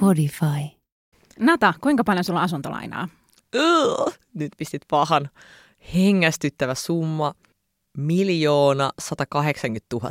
[0.00, 0.76] Podify.
[1.38, 3.08] Nata, kuinka paljon sulla on asuntolainaa?
[3.56, 5.30] Ugh, nyt pistit pahan.
[5.94, 7.34] Hengästyttävä summa.
[7.98, 10.10] Miljoona 180 000.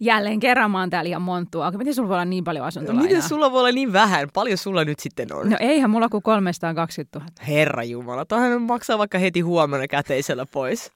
[0.00, 1.70] Jälleen kerran mä oon täällä ihan monttua.
[1.70, 3.02] Miten sulla voi olla niin paljon asuntolainaa?
[3.02, 4.28] Miten sulla voi olla niin vähän?
[4.34, 5.50] Paljon sulla nyt sitten on?
[5.50, 7.30] No eihän mulla kuin 320 000.
[7.48, 10.92] Herra Jumala, toihan maksaa vaikka heti huomenna käteisellä pois.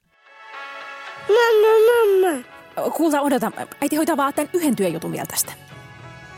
[1.29, 2.91] Mamma, mamma.
[2.91, 3.53] Kuulta, odota.
[3.82, 5.53] Äiti hoitaa vaan tämän yhden työjutun vielä tästä.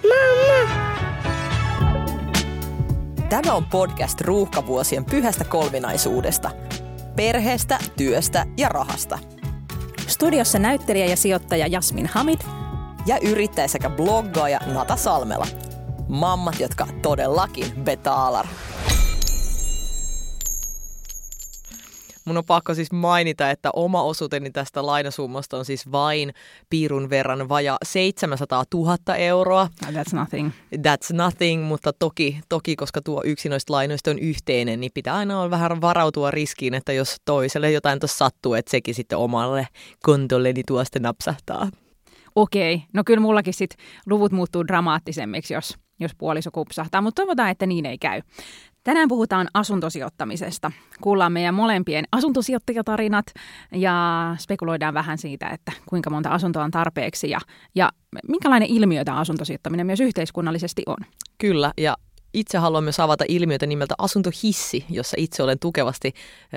[0.02, 0.80] Mamma.
[3.28, 6.50] Tämä on podcast ruuhkavuosien pyhästä kolminaisuudesta.
[7.16, 9.18] Perheestä, työstä ja rahasta.
[10.06, 12.40] Studiossa näyttelijä ja sijoittaja Jasmin Hamid.
[13.06, 15.46] Ja yrittäjä sekä bloggaaja Nata Salmela.
[16.08, 18.46] Mammat, jotka todellakin betaalar.
[22.30, 26.32] Mun on pakko siis mainita, että oma osuuteni tästä lainasummasta on siis vain
[26.70, 29.68] piirun verran vaja 700 000 euroa.
[29.86, 30.50] That's nothing.
[30.76, 35.40] That's nothing, mutta toki, toki koska tuo yksi noista lainoista on yhteinen, niin pitää aina
[35.40, 39.68] olla vähän varautua riskiin, että jos toiselle jotain tuossa sattuu, että sekin sitten omalle
[40.02, 41.68] kontolleni tuosta napsahtaa.
[42.34, 43.74] Okei, no kyllä mullakin sit
[44.06, 48.22] luvut muuttuu dramaattisemmiksi, jos, jos puoliso kupsahtaa, mutta toivotaan, että niin ei käy.
[48.84, 50.72] Tänään puhutaan asuntosijoittamisesta.
[51.00, 53.26] Kuullaan meidän molempien asuntosijoittajatarinat
[53.72, 53.94] ja
[54.38, 57.38] spekuloidaan vähän siitä, että kuinka monta asuntoa on tarpeeksi ja,
[57.74, 57.90] ja
[58.28, 60.96] minkälainen ilmiö tämä asuntosijoittaminen myös yhteiskunnallisesti on.
[61.38, 61.96] Kyllä, ja
[62.34, 66.52] itse haluan myös avata ilmiötä nimeltä asuntohissi, jossa itse olen tukevasti äh,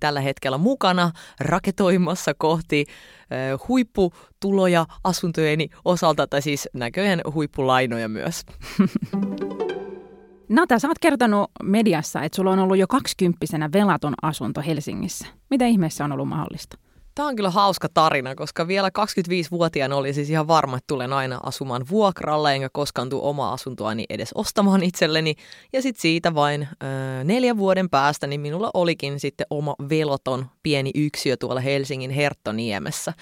[0.00, 8.44] tällä hetkellä mukana raketoimassa kohti äh, huipputuloja asuntojeni osalta, tai siis näköjään huippulainoja myös.
[10.48, 15.26] Nata, sä oot kertonut mediassa, että sulla on ollut jo kaksikymppisenä velaton asunto Helsingissä.
[15.50, 16.78] Mitä ihmeessä on ollut mahdollista?
[17.14, 21.40] Tämä on kyllä hauska tarina, koska vielä 25-vuotiaana oli siis ihan varma, että tulen aina
[21.42, 25.34] asumaan vuokralla, enkä koskaan tule omaa asuntoani edes ostamaan itselleni.
[25.72, 30.90] Ja sitten siitä vain äh, neljän vuoden päästä, niin minulla olikin sitten oma veloton pieni
[30.94, 33.12] yksiö tuolla Helsingin Herttoniemessä.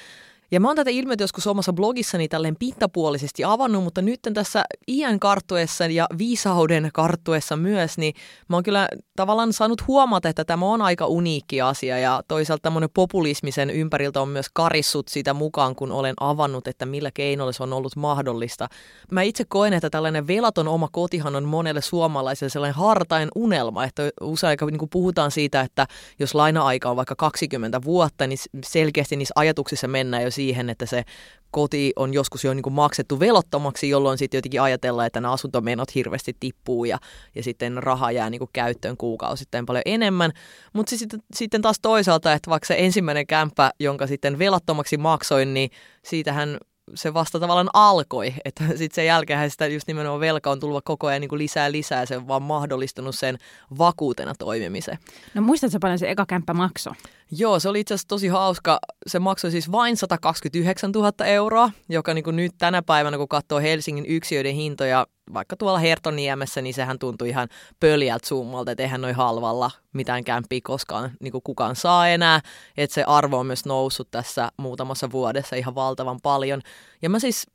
[0.50, 5.20] Ja mä oon tätä ilmiötä joskus omassa blogissani tälleen pintapuolisesti avannut, mutta nyt tässä iän
[5.20, 8.14] karttuessa ja viisauden karttuessa myös, niin
[8.48, 12.90] mä oon kyllä tavallaan saanut huomata, että tämä on aika uniikki asia ja toisaalta tämmöinen
[12.94, 17.72] populismisen ympäriltä on myös karissut sitä mukaan, kun olen avannut, että millä keinoilla se on
[17.72, 18.68] ollut mahdollista.
[19.10, 24.02] Mä itse koen, että tällainen velaton oma kotihan on monelle suomalaiselle sellainen hartain unelma, että
[24.20, 25.86] usein niin puhutaan siitä, että
[26.18, 31.04] jos laina-aika on vaikka 20 vuotta, niin selkeästi niissä ajatuksissa mennään jo siihen, että se
[31.50, 35.94] koti on joskus jo niin kuin maksettu velottomaksi, jolloin sitten jotenkin ajatellaan, että nämä asuntomenot
[35.94, 36.98] hirveästi tippuu ja,
[37.34, 40.32] ja sitten raha jää niin kuin käyttöön kuukausittain paljon enemmän.
[40.72, 45.70] Mutta sitten, sitten taas toisaalta, että vaikka se ensimmäinen kämppä, jonka sitten velattomaksi maksoin, niin
[46.04, 46.58] siitähän
[46.94, 51.06] se vasta tavallaan alkoi, että sitten sen jälkeen sitä just nimenomaan velka on tullut koko
[51.06, 53.38] ajan niin kuin lisää lisää, se on vaan mahdollistunut sen
[53.78, 54.98] vakuutena toimimisen.
[55.34, 56.92] No muistatko paljon se eka kämppä maksoi?
[57.30, 58.78] Joo, se oli itse asiassa tosi hauska.
[59.06, 63.60] Se maksoi siis vain 129 000 euroa, joka niin kuin nyt tänä päivänä, kun katsoo
[63.60, 67.48] Helsingin yksiöiden hintoja, vaikka tuolla Hertoniemessä, niin sehän tuntui ihan
[67.80, 72.40] pöljältä summalta, että eihän noin halvalla mitään kämpiä koskaan niin kuin kukaan saa enää.
[72.76, 76.60] Että se arvo on myös noussut tässä muutamassa vuodessa ihan valtavan paljon.
[77.02, 77.46] Ja mä siis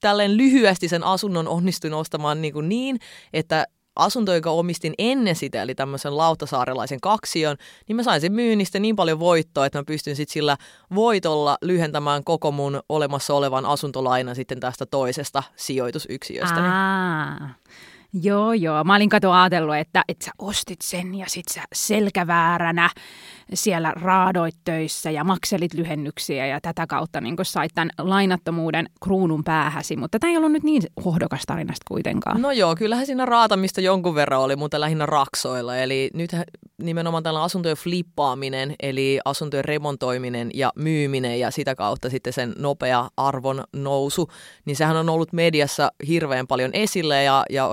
[0.00, 2.98] tälleen lyhyesti sen asunnon onnistuin ostamaan niin, kuin niin
[3.32, 7.56] että asunto, joka omistin ennen sitä, eli tämmöisen lautasaarelaisen kaksion,
[7.88, 10.56] niin mä sain sen myynnistä niin paljon voittoa, että mä pystyn sitten sillä
[10.94, 16.60] voitolla lyhentämään koko mun olemassa olevan asuntolainan sitten tästä toisesta sijoitusyksiöstä.
[16.60, 17.48] Aa.
[18.14, 18.84] Joo, joo.
[18.84, 22.90] Mä olin kato ajatellut, että, että sä ostit sen ja sit sä selkävääränä
[23.54, 29.96] siellä raadoit töissä ja makselit lyhennyksiä ja tätä kautta niin sait tämän lainattomuuden kruunun päähäsi.
[29.96, 32.42] Mutta tämä ei ollut nyt niin hohdokas tarinasta kuitenkaan.
[32.42, 35.76] No joo, kyllähän siinä raatamista jonkun verran oli, mutta lähinnä raksoilla.
[35.76, 36.30] Eli nyt
[36.82, 43.08] nimenomaan tällä asuntojen flippaaminen, eli asuntojen remontoiminen ja myyminen ja sitä kautta sitten sen nopea
[43.16, 44.28] arvon nousu,
[44.64, 47.68] niin sehän on ollut mediassa hirveän paljon esille ja, ja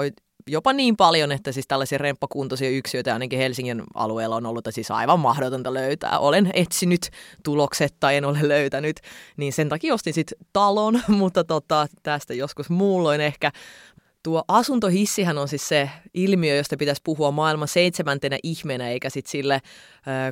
[0.47, 5.19] jopa niin paljon, että siis tällaisia remppakuntoisia yksiöitä ainakin Helsingin alueella on ollut siis aivan
[5.19, 6.19] mahdotonta löytää.
[6.19, 7.09] Olen etsinyt
[7.43, 8.99] tulokset tai en ole löytänyt,
[9.37, 13.51] niin sen takia ostin sitten talon, mutta tota, tästä joskus muulloin ehkä.
[14.23, 19.53] Tuo asuntohissihän on siis se ilmiö, josta pitäisi puhua maailman seitsemäntenä ihmeenä, eikä sitten sille
[19.53, 19.59] ö,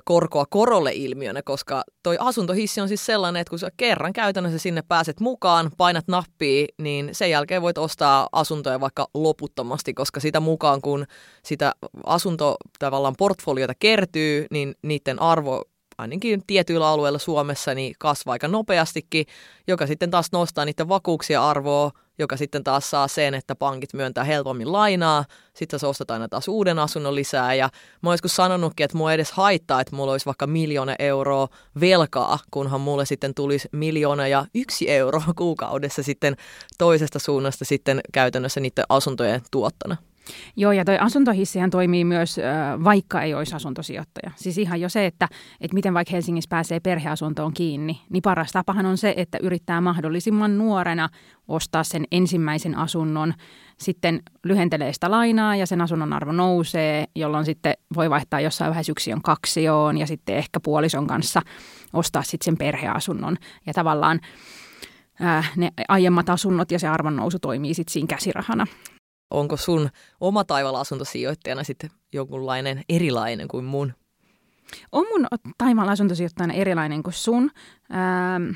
[0.06, 4.82] korkoa korolle ilmiönä, koska toi asuntohissi on siis sellainen, että kun sä kerran käytännössä sinne
[4.88, 10.82] pääset mukaan, painat nappia, niin sen jälkeen voit ostaa asuntoja vaikka loputtomasti, koska sitä mukaan
[10.82, 11.06] kun
[11.44, 11.74] sitä
[12.06, 15.64] asunto tavallaan portfoliota kertyy, niin niiden arvo
[15.98, 19.26] ainakin tietyillä alueilla Suomessa niin kasvaa aika nopeastikin,
[19.68, 24.24] joka sitten taas nostaa niiden vakuuksia arvoa, joka sitten taas saa sen, että pankit myöntää
[24.24, 27.70] helpommin lainaa, sitten sä ostat aina taas uuden asunnon lisää ja
[28.02, 31.48] mä oon sanonutkin, että mua edes haittaa, että mulla olisi vaikka miljoona euroa
[31.80, 36.36] velkaa, kunhan mulle sitten tulisi miljoona ja yksi euro kuukaudessa sitten
[36.78, 39.98] toisesta suunnasta sitten käytännössä niiden asuntojen tuottona.
[40.56, 42.40] Joo, ja toi asuntohissihän toimii myös,
[42.84, 44.32] vaikka ei olisi asuntosijoittaja.
[44.36, 45.28] Siis ihan jo se, että,
[45.62, 50.58] että miten vaikka Helsingissä pääsee perheasuntoon kiinni, niin paras tapahan on se, että yrittää mahdollisimman
[50.58, 51.10] nuorena
[51.48, 53.34] ostaa sen ensimmäisen asunnon,
[53.78, 58.92] sitten lyhentelee sitä lainaa ja sen asunnon arvo nousee, jolloin sitten voi vaihtaa jossain vaiheessa
[58.92, 61.42] yksiön kaksioon ja sitten ehkä puolison kanssa
[61.94, 63.38] ostaa sitten sen perheasunnon.
[63.66, 64.20] Ja tavallaan
[65.56, 68.68] ne aiemmat asunnot ja se arvonnousu toimii sitten siinä käsirahana
[69.32, 69.90] onko sun
[70.22, 73.94] oma taivaalla asuntosijoittajana sitten jonkunlainen erilainen kuin mun?
[74.92, 75.28] On mun
[75.58, 77.52] taivaalla asuntosijoittajana erilainen kuin sun.
[77.92, 78.52] Ähm,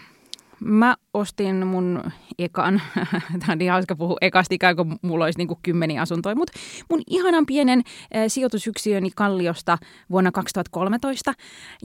[0.60, 2.04] mä ostin mun
[2.40, 2.82] ekan,
[3.40, 6.60] tämä on niin hauska puhua ekasta ikään kuin mulla olisi niinku kymmeniä asuntoja, mutta
[6.90, 9.78] mun ihanan pienen äh, sijoitusyksiöni Kalliosta
[10.12, 11.34] vuonna 2013.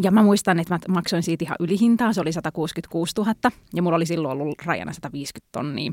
[0.03, 3.35] Ja mä muistan, että mä maksoin siitä ihan ylihintaa, se oli 166 000
[3.75, 5.93] ja mulla oli silloin ollut rajana 150 tonnia.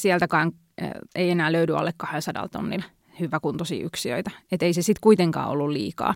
[0.00, 0.52] Sieltäkään
[1.14, 2.84] ei enää löydy alle 200 tonnin
[3.20, 4.30] hyväkuntoisia yksiöitä.
[4.52, 6.14] Että ei se sitten kuitenkaan ollut liikaa.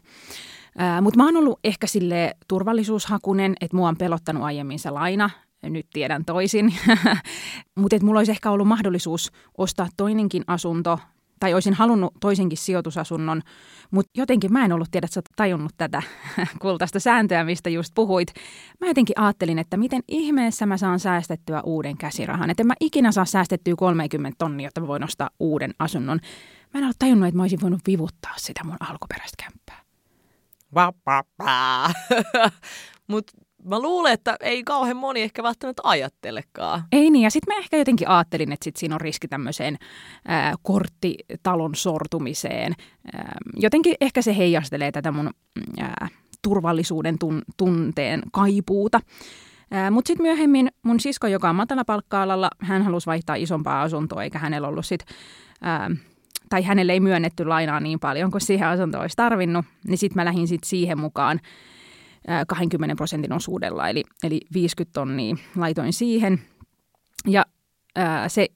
[1.03, 5.31] Mutta mä oon ollut ehkä sille turvallisuushakunen, että mua on pelottanut aiemmin se laina.
[5.63, 6.75] Nyt tiedän toisin.
[7.81, 10.99] Mutta mulla olisi ehkä ollut mahdollisuus ostaa toinenkin asunto
[11.41, 13.43] tai olisin halunnut toisenkin sijoitusasunnon,
[13.91, 16.03] mutta jotenkin mä en ollut tiedä, että sä tajunnut tätä
[16.63, 18.29] kultaista sääntöä, mistä just puhuit.
[18.81, 22.51] Mä jotenkin ajattelin, että miten ihmeessä mä saan säästettyä uuden käsirahan.
[22.51, 26.21] Että en mä ikinä saa säästettyä 30 tonnia, jotta mä voin ostaa uuden asunnon.
[26.75, 29.83] Mä en ole tajunnut, että mä olisin voinut vivuttaa sitä mun alkuperäistä kämppää.
[33.09, 33.33] Mutta
[33.69, 36.83] mä luulen, että ei kauhean moni ehkä välttämättä ajattelekaan.
[36.93, 39.77] Ei niin, ja sitten mä ehkä jotenkin ajattelin, että sit siinä on riski tämmöiseen
[40.29, 42.75] ää, korttitalon sortumiseen.
[43.13, 45.31] Ää, jotenkin ehkä se heijastelee tätä mun
[45.81, 46.09] ää,
[46.43, 49.01] turvallisuuden tun, tunteen kaipuuta.
[49.91, 54.69] Mutta sitten myöhemmin mun sisko, joka on matalapalkka-alalla, hän halusi vaihtaa isompaa asuntoa, eikä hänellä
[54.69, 55.05] ollut sit,
[55.63, 55.91] ää,
[56.51, 60.25] tai hänelle ei myönnetty lainaa niin paljon kuin siihen asuntoon olisi tarvinnut, niin sitten mä
[60.25, 61.41] lähdin sit siihen mukaan
[62.49, 66.41] 20 prosentin osuudella, eli, eli 50 tonnia laitoin siihen.
[67.27, 67.47] Ja
[67.97, 68.47] ää, se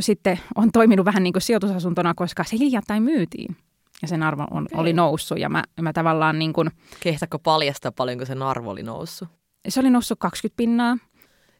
[0.00, 3.56] sitten on toiminut vähän niin kuin sijoitusasuntona, koska se hiljattain myytiin
[4.02, 5.38] ja sen arvo on, oli noussut.
[5.38, 6.70] Ja mä, mä tavallaan niin kuin...
[7.00, 9.28] Kehtako paljastaa paljonko sen arvo oli noussut?
[9.68, 10.96] Se oli noussut 20 pinnaa.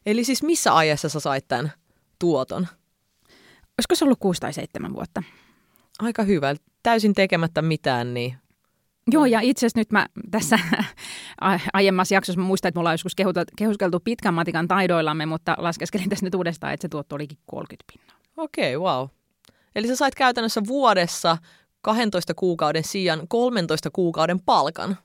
[0.05, 1.71] Eli siis missä ajassa sä sait tämän
[2.19, 2.67] tuoton?
[3.77, 5.23] Olisiko se ollut 6 tai 7 vuotta?
[5.99, 6.55] Aika hyvä.
[6.83, 8.35] Täysin tekemättä mitään, niin
[9.11, 10.59] Joo, ja itse asiassa nyt mä tässä
[11.73, 13.15] aiemmassa jaksossa mä muistan, että me ollaan joskus
[13.57, 18.17] kehuskeltu pitkän matikan taidoillamme, mutta laskeskelin tässä nyt uudestaan, että se tuotto olikin 30 pinnaa.
[18.37, 19.07] Okei, okay, wow.
[19.75, 21.37] Eli sä sait käytännössä vuodessa
[21.81, 24.97] 12 kuukauden sijaan 13 kuukauden palkan.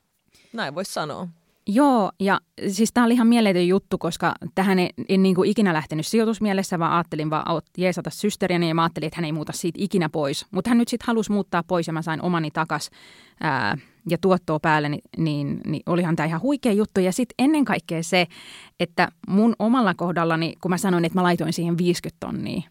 [0.53, 1.29] Näin voisi sanoa.
[1.67, 5.73] Joo, ja siis tämä oli ihan mieletön juttu, koska tähän en, en niin kuin ikinä
[5.73, 9.79] lähtenyt sijoitusmielessä, vaan ajattelin vaan jeesata systeriäni ja mä ajattelin, että hän ei muuta siitä
[9.83, 10.47] ikinä pois.
[10.51, 12.91] Mutta hän nyt sitten halusi muuttaa pois ja mä sain omani takas
[13.41, 13.79] ää,
[14.11, 17.01] ja tuottoa päälle, niin, niin, niin olihan tämä ihan huikea juttu.
[17.01, 18.27] Ja sitten ennen kaikkea se,
[18.81, 22.63] että mun omalla kohdallani, kun mä sanoin, että mä laitoin siihen 50 tonnia,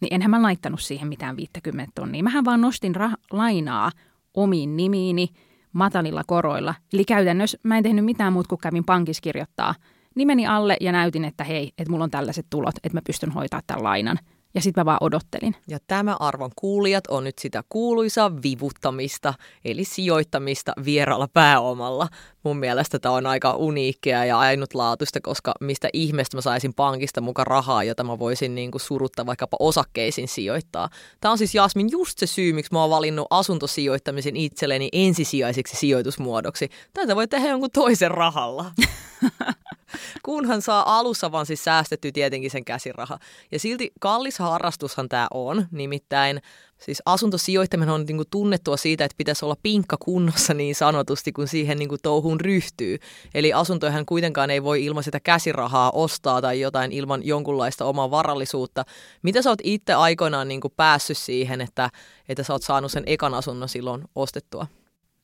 [0.00, 2.22] niin enhän mä laittanut siihen mitään 50 tonnia.
[2.22, 3.90] Mähän vaan nostin rah- lainaa
[4.34, 5.28] omiin nimiini–
[5.72, 6.74] matalilla koroilla.
[6.92, 9.74] Eli käytännössä mä en tehnyt mitään muuta kuin kävin pankissa kirjoittaa
[10.14, 13.60] nimeni alle ja näytin, että hei, että mulla on tällaiset tulot, että mä pystyn hoitaa
[13.66, 14.18] tämän lainan.
[14.54, 15.56] Ja sitten mä vaan odottelin.
[15.68, 22.08] Ja tämä arvon kuulijat on nyt sitä kuuluisaa vivuttamista, eli sijoittamista vieraalla pääomalla.
[22.42, 27.46] Mun mielestä tämä on aika uniikkia ja ainutlaatuista, koska mistä ihmeestä mä saisin pankista mukaan
[27.46, 30.88] rahaa, jota mä voisin niin kuin suruttaa vaikkapa osakkeisiin sijoittaa.
[31.20, 36.68] Tämä on siis Jasmin just se syy, miksi mä oon valinnut asuntosijoittamisen itselleni ensisijaiseksi sijoitusmuodoksi.
[36.92, 38.64] Tätä voi tehdä jonkun toisen rahalla.
[40.22, 43.18] Kunhan saa alussa vaan siis säästetty tietenkin sen käsiraha.
[43.52, 46.42] Ja silti kallis harrastushan tämä on, nimittäin
[46.78, 51.78] siis asuntosijoittaminen on niinku tunnettua siitä, että pitäisi olla pinkka kunnossa niin sanotusti, kun siihen
[51.78, 52.98] niinku touhuun ryhtyy.
[53.34, 58.84] Eli asuntojahan kuitenkaan ei voi ilman sitä käsirahaa ostaa tai jotain ilman jonkunlaista omaa varallisuutta.
[59.22, 61.90] Mitä sä oot itse aikoinaan niinku päässyt siihen, että,
[62.28, 64.66] että sä oot saanut sen ekan asunnon silloin ostettua?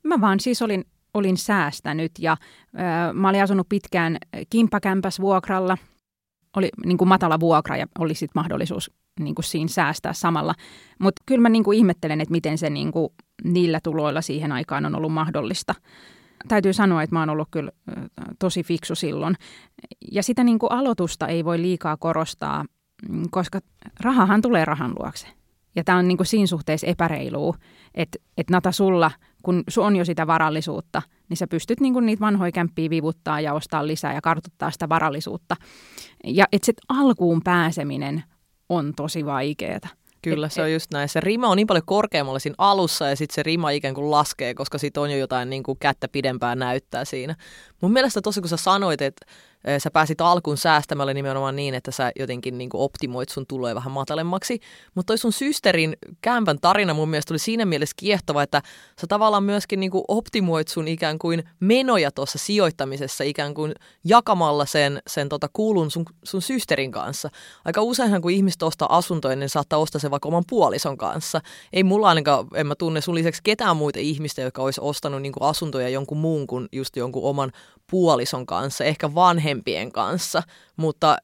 [0.02, 0.84] Mä vaan siis olin
[1.18, 2.36] olin säästänyt ja
[2.74, 4.16] ö, mä olin asunut pitkään
[4.50, 5.78] kimppakämpäs vuokralla.
[6.56, 10.54] Oli niin kuin matala vuokra ja oli sitten mahdollisuus niin kuin siinä säästää samalla.
[10.98, 13.08] Mutta kyllä mä niin kuin ihmettelen, että miten se niin kuin
[13.44, 15.74] niillä tuloilla siihen aikaan on ollut mahdollista.
[16.48, 17.72] täytyy sanoa, että mä oon ollut kyllä
[18.38, 19.34] tosi fiksu silloin.
[20.12, 22.64] Ja sitä niin kuin aloitusta ei voi liikaa korostaa,
[23.08, 23.60] mm, koska
[24.00, 25.26] rahahan tulee rahan luokse.
[25.76, 27.56] Ja tämä on niin kuin siinä suhteessa epäreilua,
[27.94, 29.10] että, että Nata sulla,
[29.42, 33.40] kun sun on jo sitä varallisuutta, niin sä pystyt niin kuin niitä vanhoja kämppiä vivuttaa
[33.40, 35.56] ja ostaa lisää ja kartuttaa sitä varallisuutta.
[36.24, 38.24] Ja että se alkuun pääseminen
[38.68, 39.88] on tosi vaikeaa.
[40.22, 41.08] Kyllä, se on just näin.
[41.08, 44.54] Se rima on niin paljon korkeammalla siinä alussa ja sitten se rima ikään kuin laskee,
[44.54, 47.34] koska siitä on jo jotain niin kuin kättä pidempään näyttää siinä.
[47.80, 49.26] Mun mielestä tosi kun sä sanoit, että
[49.78, 53.92] sä pääsit alkuun säästämällä nimenomaan niin, että sä jotenkin niin kuin optimoit sun tuloja vähän
[53.92, 54.60] matalemmaksi.
[54.94, 58.62] Mutta toi sun systerin kämpän tarina mun mielestä oli siinä mielessä kiehtova, että
[59.00, 63.74] sä tavallaan myöskin niin kuin optimoit sun ikään kuin menoja tuossa sijoittamisessa ikään kuin
[64.04, 67.30] jakamalla sen, sen tota kuulun sun, sun systerin kanssa.
[67.64, 71.40] Aika useinhan kun ihmiset ostaa asuntoja, niin saattaa ostaa se vaikka oman puolison kanssa.
[71.72, 75.32] Ei mulla ainakaan, en mä tunne sun lisäksi ketään muita ihmistä, jotka olisi ostanut niin
[75.32, 77.52] kuin asuntoja jonkun muun kuin just jonkun oman
[77.90, 80.42] puolison kanssa, ehkä vanhempien kanssa,
[80.76, 81.16] mutta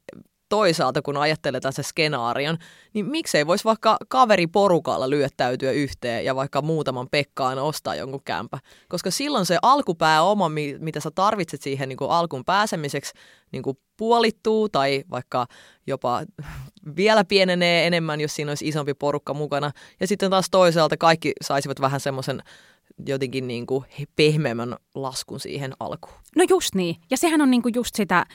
[0.48, 2.58] toisaalta kun ajattelee tässä skenaarion,
[2.94, 8.58] niin miksei voisi vaikka kaveriporukalla lyöttäytyä yhteen ja vaikka muutaman Pekkaan ostaa jonkun kämpä.
[8.88, 13.12] Koska silloin se alkupääoma, mitä sä tarvitset siihen niin kuin alkuun pääsemiseksi,
[13.52, 15.46] niin kuin puolittuu tai vaikka
[15.86, 16.22] jopa
[16.96, 19.70] vielä pienenee enemmän, jos siinä olisi isompi porukka mukana.
[20.00, 22.42] Ja sitten taas toisaalta kaikki saisivat vähän semmoisen
[23.06, 23.84] jotenkin niin kuin
[24.16, 26.16] pehmeämmän laskun siihen alkuun.
[26.36, 26.96] No just niin.
[27.10, 28.26] Ja sehän on niin kuin just sitä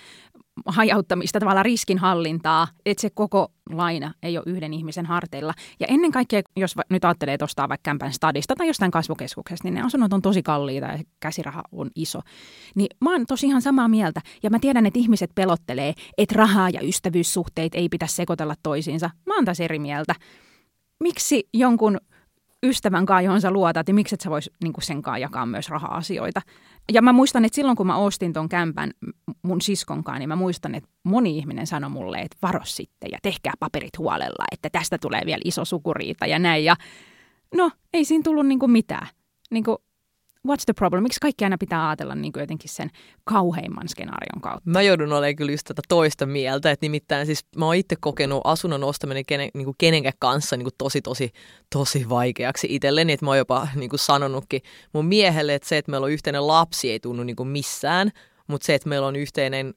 [0.65, 5.53] hajauttamista, tavallaan riskinhallintaa, että se koko laina ei ole yhden ihmisen harteilla.
[5.79, 9.73] Ja ennen kaikkea, jos nyt ajattelee, että ostaa vaikka kämpän stadista tai jostain kasvukeskuksesta, niin
[9.73, 12.19] ne asunnot on tosi kalliita ja käsiraha on iso.
[12.75, 14.21] Niin mä oon tosi ihan samaa mieltä.
[14.43, 19.09] Ja mä tiedän, että ihmiset pelottelee, että rahaa ja ystävyyssuhteet ei pitäisi sekoitella toisiinsa.
[19.25, 20.15] Mä oon taas eri mieltä.
[20.99, 21.97] Miksi jonkun
[22.63, 25.69] ystävän kanssa, johon sä luotat, niin miksi et sä vois niin sen kanssa jakaa myös
[25.69, 26.41] raha-asioita.
[26.91, 28.91] Ja mä muistan, että silloin kun mä ostin ton kämpän
[29.41, 33.17] mun siskon kanssa, niin mä muistan, että moni ihminen sanoi mulle, että varo sitten ja
[33.21, 36.65] tehkää paperit huolella, että tästä tulee vielä iso sukuriita ja näin.
[36.65, 36.75] Ja
[37.55, 39.07] no, ei siinä tullut niin mitään.
[39.51, 39.77] Niin kuin
[40.47, 41.03] what's the problem?
[41.03, 42.89] Miksi kaikki aina pitää ajatella niin kuin jotenkin sen
[43.23, 44.69] kauheimman skenaarion kautta?
[44.69, 48.41] Mä joudun olemaan kyllä just tätä toista mieltä, että nimittäin siis mä oon itse kokenut
[48.43, 51.31] asunnon ostaminen kenen, niin kuin kenenkään kanssa niin kuin tosi, tosi,
[51.75, 54.61] tosi vaikeaksi itselleni, että mä oon jopa niin kuin sanonutkin
[54.93, 58.11] mun miehelle, että se, että meillä on yhteinen lapsi ei tunnu niin kuin missään,
[58.47, 59.73] mutta se, että meillä on yhteinen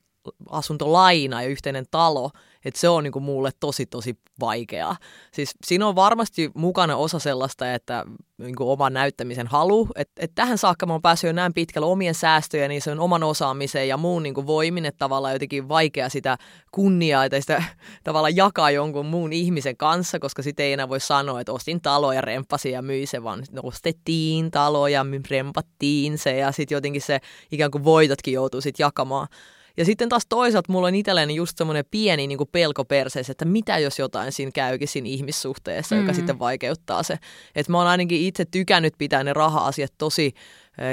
[0.50, 2.30] asuntolaina ja yhteinen talo,
[2.64, 4.96] että se on niin kuin mulle tosi tosi vaikeaa.
[5.32, 8.04] Siis siinä on varmasti mukana osa sellaista, että
[8.38, 11.86] niin kuin oman näyttämisen halu, että, että tähän saakka mä oon päässyt jo näin pitkälle
[11.86, 15.68] omien säästöjä, niin se on oman osaamisen ja muun niin kuin voimin, että tavallaan jotenkin
[15.68, 16.38] vaikea sitä
[16.72, 17.64] kunniaa tai sitä
[18.04, 22.12] tavallaan jakaa jonkun muun ihmisen kanssa, koska sitten ei enää voi sanoa, että ostin talo
[22.12, 27.20] ja rempasin ja myi se, vaan ostettiin talo ja rempattiin se ja sitten jotenkin se
[27.52, 29.28] ikään kuin voitotkin joutuu sitten jakamaan.
[29.76, 33.78] Ja sitten taas toisaalta mulla on itselleni just semmoinen pieni niin pelko perseessä, että mitä
[33.78, 36.06] jos jotain siinä käykin siinä ihmissuhteessa, mm-hmm.
[36.06, 37.18] joka sitten vaikeuttaa se.
[37.54, 40.32] Että mä oon ainakin itse tykännyt pitää ne raha-asiat tosi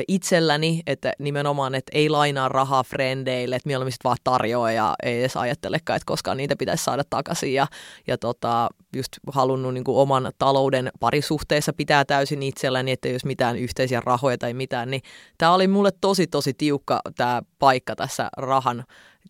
[0.08, 5.38] itselläni, että nimenomaan, että ei lainaa rahaa frendeille, että mieluummin vaan tarjoaa ja ei edes
[5.38, 7.68] ajattelekaan, että koskaan niitä pitäisi saada takaisin ja,
[8.08, 13.58] ja tota, just halunnut niin kuin oman talouden parisuhteessa pitää täysin itselläni, että jos mitään
[13.58, 15.02] yhteisiä rahoja tai mitään, niin
[15.38, 18.84] tämä oli mulle tosi tosi tiukka tämä paikka tässä rahan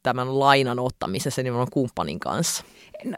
[0.04, 2.64] tämän lainan ottamisessa nimenomaan kumppanin kanssa.
[3.06, 3.16] No,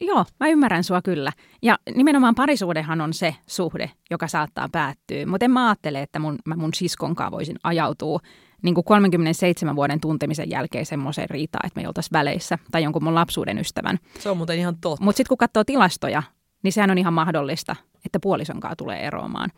[0.00, 1.32] joo, mä ymmärrän sua kyllä.
[1.62, 5.26] Ja nimenomaan parisuudehan on se suhde, joka saattaa päättyä.
[5.26, 8.20] Mutta en mä ajattele, että mun, mä mun siskonkaan voisin ajautua
[8.62, 12.58] niin kuin 37 vuoden tuntemisen jälkeen semmoiseen riitaan, että me oltaisiin väleissä.
[12.70, 13.98] Tai jonkun mun lapsuuden ystävän.
[14.18, 15.04] Se on muuten ihan totta.
[15.04, 16.22] Mutta sitten kun katsoo tilastoja,
[16.62, 19.50] niin sehän on ihan mahdollista, että puolisonkaan tulee eroamaan.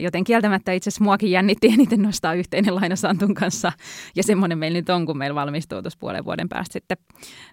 [0.00, 3.72] Joten kieltämättä itse asiassa muakin jännitti eniten nostaa yhteinen laina Santun kanssa.
[4.16, 6.96] Ja semmoinen meillä nyt on, kun meillä valmistuu tuossa puolen vuoden päästä sitten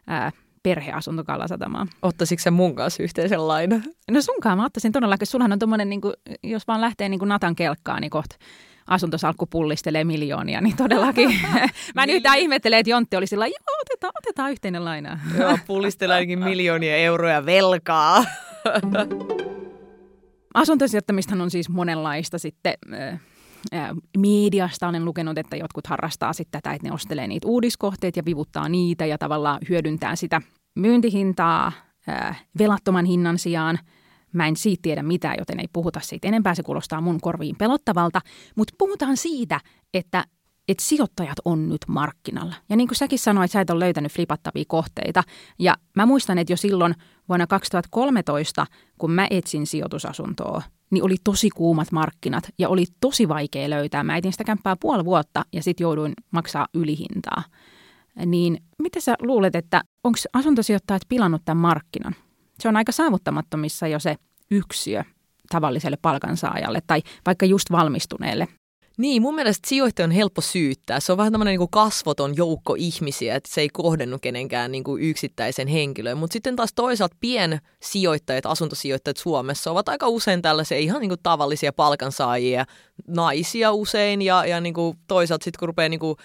[0.07, 0.31] ää,
[0.63, 1.87] perheasunto Kalasatamaan.
[2.01, 3.83] Ottaisitko se mun kanssa yhteisen lainan?
[4.11, 5.27] No sunkaan mä ottaisin todellakin.
[5.27, 6.13] Sullahan on tommonen, niin kuin,
[6.43, 8.35] jos vaan lähtee niin kuin Natan kelkkaan, niin kohta
[8.87, 11.29] asuntosalkku pullistelee miljoonia, niin todellakin.
[11.95, 15.19] mä en yhtään ihmettele, että Jontti oli sillä joo, otetaan, otetaan yhteinen laina.
[15.39, 18.25] joo, pullistelee miljoonia euroja velkaa.
[20.53, 22.73] Asuntosijoittamistahan on siis monenlaista sitten
[24.17, 28.69] mediasta olen lukenut, että jotkut harrastaa sitten tätä, että ne ostelee niitä uudiskohteet ja vivuttaa
[28.69, 30.41] niitä ja tavallaan hyödyntää sitä
[30.75, 31.71] myyntihintaa
[32.59, 33.79] velattoman hinnan sijaan.
[34.33, 36.55] Mä en siitä tiedä mitään, joten ei puhuta siitä enempää.
[36.55, 38.21] Se kuulostaa mun korviin pelottavalta.
[38.55, 39.59] Mutta puhutaan siitä,
[39.93, 40.23] että
[40.69, 42.55] että sijoittajat on nyt markkinalla.
[42.69, 45.23] Ja niin kuin säkin sanoit, sä et ole löytänyt flipattavia kohteita.
[45.59, 46.95] Ja mä muistan, että jo silloin
[47.29, 48.65] vuonna 2013,
[48.97, 54.03] kun mä etsin sijoitusasuntoa, niin oli tosi kuumat markkinat ja oli tosi vaikea löytää.
[54.03, 57.43] Mä etin sitä kämppää puoli vuotta ja sitten jouduin maksaa ylihintaa.
[58.25, 62.15] Niin mitä sä luulet, että onko asuntosijoittajat pilannut tämän markkinan?
[62.59, 64.15] Se on aika saavuttamattomissa jo se
[64.51, 65.03] yksiö
[65.49, 68.47] tavalliselle palkansaajalle tai vaikka just valmistuneelle.
[68.99, 70.99] Niin, mun mielestä sijoittaja on helppo syyttää.
[70.99, 75.03] Se on vähän tämmöinen niin kasvoton joukko ihmisiä, että se ei kohdennu kenenkään niin kuin
[75.03, 76.17] yksittäisen henkilöön.
[76.17, 81.73] Mutta sitten taas toisaalta piensijoittajat, asuntosijoittajat Suomessa ovat aika usein tällaisia ihan niin kuin tavallisia
[81.73, 82.65] palkansaajia,
[83.07, 86.15] naisia usein ja, ja niin kuin toisaalta sitten kun rupeaa niin kuin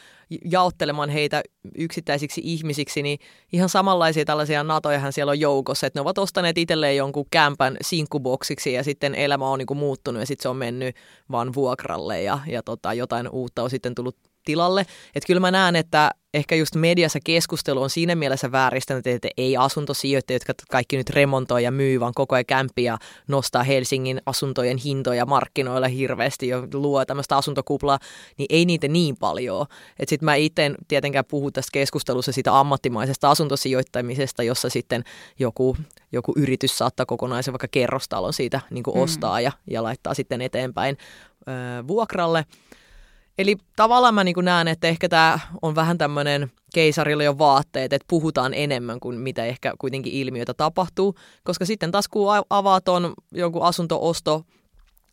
[0.45, 1.43] jaottelemaan heitä
[1.79, 3.19] yksittäisiksi ihmisiksi, niin
[3.53, 8.73] ihan samanlaisia tällaisia natojahan siellä on joukossa, että ne ovat ostaneet itselleen jonkun kämpän sinkkuboksiksi
[8.73, 10.97] ja sitten elämä on niin kuin muuttunut ja sitten se on mennyt
[11.31, 14.81] vaan vuokralle ja, ja tota, jotain uutta on sitten tullut tilalle.
[15.15, 19.57] Että kyllä mä näen, että ehkä just mediassa keskustelu on siinä mielessä vääristänyt, että ei
[19.57, 22.99] asuntosijoittajia, jotka kaikki nyt remontoi ja myy, vaan koko ajan kämpiä ja
[23.29, 27.99] nostaa Helsingin asuntojen hintoja markkinoilla hirveästi ja luo tämmöistä asuntokuplaa,
[28.39, 29.67] niin ei niitä niin paljon.
[29.99, 35.05] Että sitten mä itse tietenkään puhu tästä keskustelussa siitä ammattimaisesta asuntosijoittamisesta, jossa sitten
[35.39, 35.77] joku,
[36.13, 39.01] joku yritys saattaa kokonaisen vaikka kerrostalon siitä niin mm.
[39.01, 40.97] ostaa ja, ja laittaa sitten eteenpäin
[41.49, 41.55] öö,
[41.89, 42.45] vuokralle.
[43.39, 48.07] Eli tavallaan mä niin näen, että ehkä tämä on vähän tämmöinen keisarille jo vaatteet, että
[48.09, 51.15] puhutaan enemmän kuin mitä ehkä kuitenkin ilmiöitä tapahtuu,
[51.45, 54.43] koska sitten taas kun avaat on jonkun asuntoosto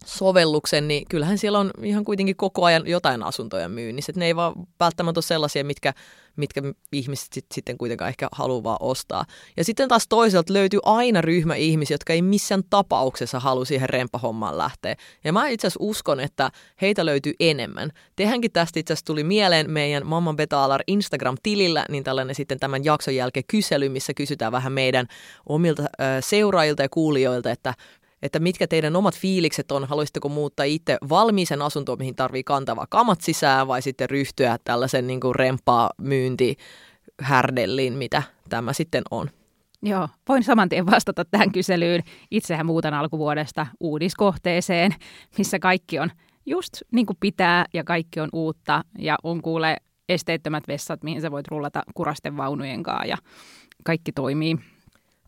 [0.05, 4.12] sovelluksen, niin kyllähän siellä on ihan kuitenkin koko ajan jotain asuntoja myynnissä.
[4.12, 5.93] Että ne ei vaan välttämättä ole sellaisia, mitkä,
[6.36, 9.25] mitkä ihmiset sit, sitten kuitenkaan ehkä haluaa ostaa.
[9.58, 14.58] Ja sitten taas toisaalta löytyy aina ryhmä ihmisiä, jotka ei missään tapauksessa halua siihen rempahommaan
[14.58, 14.96] lähteä.
[15.24, 17.91] Ja mä itse asiassa uskon, että heitä löytyy enemmän.
[18.15, 23.15] Tehänkin tästä itse asiassa tuli mieleen meidän Mamman Betaalar Instagram-tilillä, niin tällainen sitten tämän jakson
[23.15, 25.08] jälkeen kysely, missä kysytään vähän meidän
[25.50, 25.88] omilta äh,
[26.20, 27.74] seuraajilta ja kuulijoilta, että
[28.24, 33.22] että mitkä teidän omat fiilikset on, haluaisitteko muuttaa itse valmiisen asuntoon, mihin tarvii kantavaa kamat
[33.22, 36.56] sisään vai sitten ryhtyä tällaisen niin kuin rempaa myynti
[37.22, 39.30] härdelliin, mitä tämä sitten on.
[39.84, 42.03] Joo, voin saman tien vastata tähän kyselyyn.
[42.31, 44.96] Itsehän muutan alkuvuodesta uudiskohteeseen,
[45.38, 46.12] missä kaikki on
[46.46, 49.77] just niin kuin pitää ja kaikki on uutta ja on kuule
[50.10, 53.18] esteettömät vessat, mihin sä voit rullata kurasten vaunujen kanssa ja
[53.84, 54.57] kaikki toimii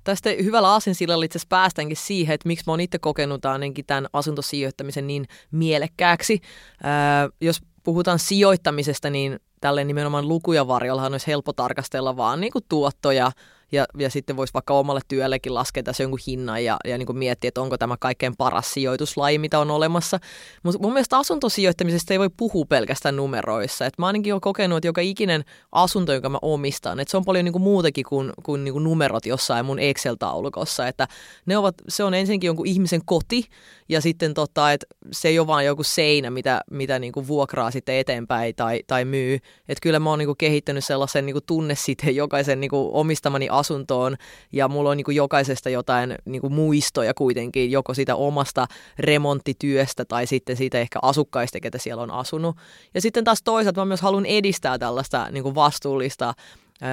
[0.04, 4.08] Tästä hyvällä aasinsillalla itse asiassa päästäänkin siihen, että miksi mä oon itse kokenut ainakin tämän
[4.14, 6.42] asuntosijoittamisen niin mielekkääksi.
[6.84, 12.66] Ää, jos puhutaan sijoittamisesta, niin tälle nimenomaan lukuja varjollahan olisi helppo tarkastella vaan niin kuin
[12.70, 13.32] tuottoja,
[13.74, 17.18] ja, ja sitten voisi vaikka omalle työllekin laskea tässä jonkun hinnan ja, ja niin kuin
[17.18, 20.20] miettiä, että onko tämä kaikkein paras sijoituslaji, mitä on olemassa.
[20.64, 23.86] Mutta mun mielestä asuntosijoittamisesta ei voi puhua pelkästään numeroissa.
[23.86, 27.26] Et mä ainakin olen kokenut, että joka ikinen asunto, jonka mä omistan, että se on
[27.26, 30.88] paljon niin kuin muutakin kuin, kuin, niin kuin numerot jossain mun Excel-taulukossa.
[30.88, 31.08] Että
[31.46, 33.46] ne ovat, se on ensinnäkin jonkun ihmisen koti
[33.94, 37.72] ja sitten tota, että se ei ole vaan joku seinä, mitä, mitä niin kuin vuokraa
[37.72, 39.36] sitten eteenpäin tai, tai myy.
[39.70, 43.48] Että kyllä mä oon niin kuin kehittänyt sellaisen niin kuin tunnesiteen jokaisen niin kuin omistamani
[43.50, 44.16] asuntoon
[44.52, 48.68] ja mulla on niin kuin jokaisesta jotain niin kuin muistoja kuitenkin, joko sitä omasta
[49.00, 52.58] remonttityöstä tai sitten siitä ehkä asukkaista, ketä siellä on asunut.
[52.94, 56.34] Ja sitten taas toisaalta mä myös haluan edistää tällaista niin kuin vastuullista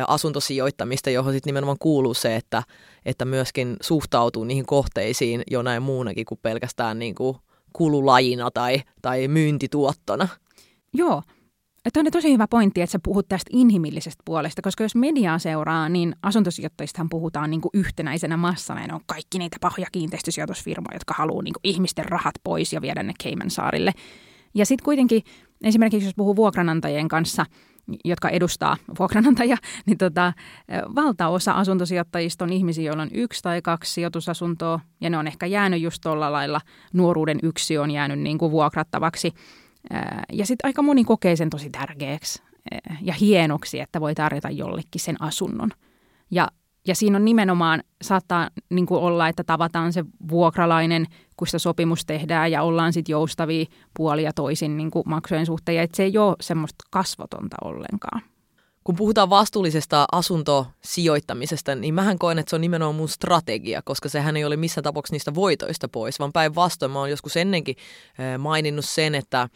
[0.08, 2.62] asuntosijoittamista, johon sitten nimenomaan kuuluu se, että,
[3.04, 7.36] että myöskin suhtautuu niihin kohteisiin jonain muunakin kuin pelkästään niin kuin
[7.72, 10.28] kululajina tai, tai myyntituottona.
[10.94, 11.22] Joo,
[11.92, 15.88] Tämä on tosi hyvä pointti, että sä puhut tästä inhimillisestä puolesta, koska jos mediaa seuraa,
[15.88, 18.80] niin asuntosijoittajistahan puhutaan niin kuin yhtenäisenä massana.
[18.80, 22.80] Ja ne on kaikki niitä pahoja kiinteistösijoitusfirmoja, jotka haluaa niin kuin ihmisten rahat pois ja
[22.80, 23.92] viedä ne Cayman-saarille.
[24.54, 25.22] Ja sitten kuitenkin
[25.64, 27.46] esimerkiksi jos puhuu vuokranantajien kanssa,
[28.04, 30.32] jotka edustaa vuokranantajia, niin tota,
[30.94, 35.80] valtaosa asuntosijoittajista on ihmisiä, joilla on yksi tai kaksi sijoitusasuntoa, ja ne on ehkä jäänyt
[35.80, 36.60] just tuolla lailla,
[36.92, 39.32] nuoruuden yksi on jäänyt niin kuin vuokrattavaksi.
[40.32, 42.42] Ja sitten aika moni kokee sen tosi tärkeäksi
[43.02, 45.70] ja hienoksi, että voi tarjota jollekin sen asunnon.
[46.30, 46.48] Ja,
[46.86, 52.06] ja siinä on nimenomaan, saattaa niin kuin olla, että tavataan se vuokralainen, kun sitä sopimus
[52.06, 53.66] tehdään ja ollaan sitten joustavia
[53.96, 55.76] puolia toisin niin kuin maksujen suhteen.
[55.76, 58.22] Ja että se ei ole semmoista kasvotonta ollenkaan
[58.84, 64.36] kun puhutaan vastuullisesta asuntosijoittamisesta, niin mähän koen, että se on nimenomaan mun strategia, koska sehän
[64.36, 67.76] ei ole missään tapauksessa niistä voitoista pois, vaan päinvastoin mä oon joskus ennenkin
[68.38, 69.48] maininnut sen, että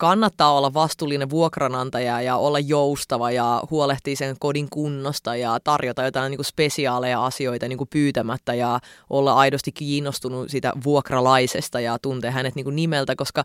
[0.00, 6.30] kannattaa olla vastuullinen vuokranantaja ja olla joustava ja huolehtia sen kodin kunnosta ja tarjota jotain
[6.30, 12.30] niin kuin spesiaaleja asioita niin kuin pyytämättä ja olla aidosti kiinnostunut sitä vuokralaisesta ja tuntee
[12.30, 13.44] hänet niin kuin nimeltä, koska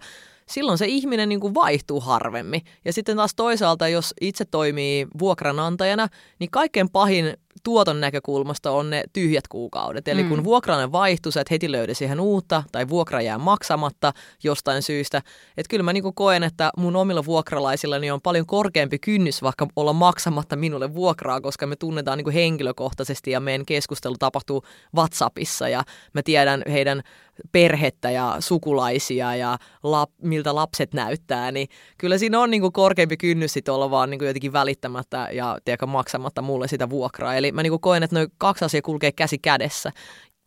[0.49, 2.61] silloin se ihminen niin kuin vaihtuu harvemmin.
[2.85, 6.07] Ja sitten taas toisaalta, jos itse toimii vuokranantajana,
[6.39, 10.07] niin kaikkein pahin tuoton näkökulmasta on ne tyhjät kuukaudet.
[10.07, 10.29] Eli mm.
[10.29, 15.17] kun vuokrainen vaihtuu, sä et heti löydä siihen uutta tai vuokra jää maksamatta jostain syystä.
[15.57, 19.93] Että kyllä mä niin koen, että mun omilla vuokralaisillani on paljon korkeampi kynnys vaikka olla
[19.93, 24.63] maksamatta minulle vuokraa, koska me tunnetaan niin henkilökohtaisesti ja meidän keskustelu tapahtuu
[24.95, 27.03] WhatsAppissa ja mä tiedän heidän
[27.51, 31.67] perhettä ja sukulaisia ja lap, miltä lapset näyttää, niin
[31.97, 35.57] kyllä siinä on niin kuin korkeampi kynnys sit olla vaan niin kuin jotenkin välittämättä ja
[35.65, 37.35] tiedätkö, maksamatta mulle sitä vuokraa.
[37.35, 39.91] Eli mä niin kuin koen, että noin kaksi asiaa kulkee käsi kädessä.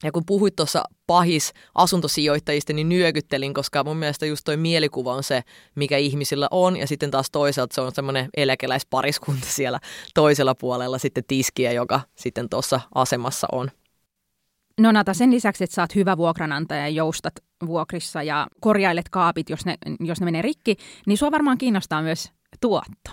[0.05, 5.23] Ja kun puhuit tuossa pahis asuntosijoittajista, niin nyökyttelin, koska mun mielestä just toi mielikuva on
[5.23, 5.43] se,
[5.75, 6.77] mikä ihmisillä on.
[6.77, 9.81] Ja sitten taas toisaalta se on semmoinen eläkeläispariskunta siellä
[10.15, 13.71] toisella puolella sitten tiskiä, joka sitten tuossa asemassa on.
[14.79, 17.35] No Nata, sen lisäksi, että oot hyvä vuokranantaja ja joustat
[17.67, 22.33] vuokrissa ja korjailet kaapit, jos ne, jos ne menee rikki, niin sua varmaan kiinnostaa myös
[22.61, 23.11] tuotto.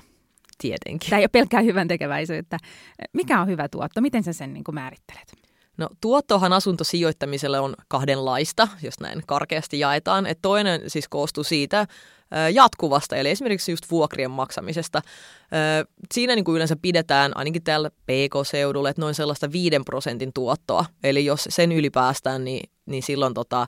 [0.58, 1.10] Tietenkin.
[1.10, 2.58] Tämä ei ole pelkkää hyvän tekeväisyyttä.
[3.14, 4.02] Mikä on hyvä tuotto?
[4.02, 5.34] Miten sä sen niin kuin määrittelet?
[5.78, 10.26] No tuottohan asuntosijoittamiselle on kahdenlaista, jos näin karkeasti jaetaan.
[10.26, 11.88] Et toinen siis koostuu siitä
[12.54, 15.02] jatkuvasta, eli esimerkiksi just vuokrien maksamisesta.
[16.14, 20.86] Siinä niin kuin yleensä pidetään ainakin täällä PK-seudulla, että noin sellaista 5 prosentin tuottoa.
[21.04, 23.68] Eli jos sen ylipäästään, niin, niin silloin tota,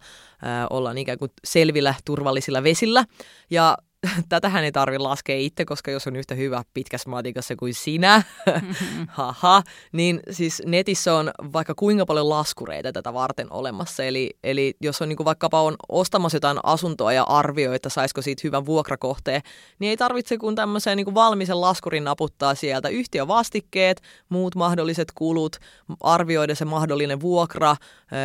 [0.70, 3.06] ollaan ikään kuin selvillä turvallisilla vesillä.
[3.50, 3.78] Ja
[4.30, 9.08] tätähän ei tarvitse laskea itse, koska jos on yhtä hyvä pitkässä matikassa kuin sinä, mm-hmm.
[9.18, 14.04] haha, niin siis netissä on vaikka kuinka paljon laskureita tätä varten olemassa.
[14.04, 18.22] Eli, eli jos on niin kuin vaikkapa on ostamassa jotain asuntoa ja arvioi, että saisiko
[18.22, 19.42] siitä hyvän vuokrakohteen,
[19.80, 25.56] niin ei tarvitse kuin tämmöisen niin kuin valmisen laskurin naputtaa sieltä yhtiövastikkeet, muut mahdolliset kulut,
[26.02, 27.76] arvioida se mahdollinen vuokra,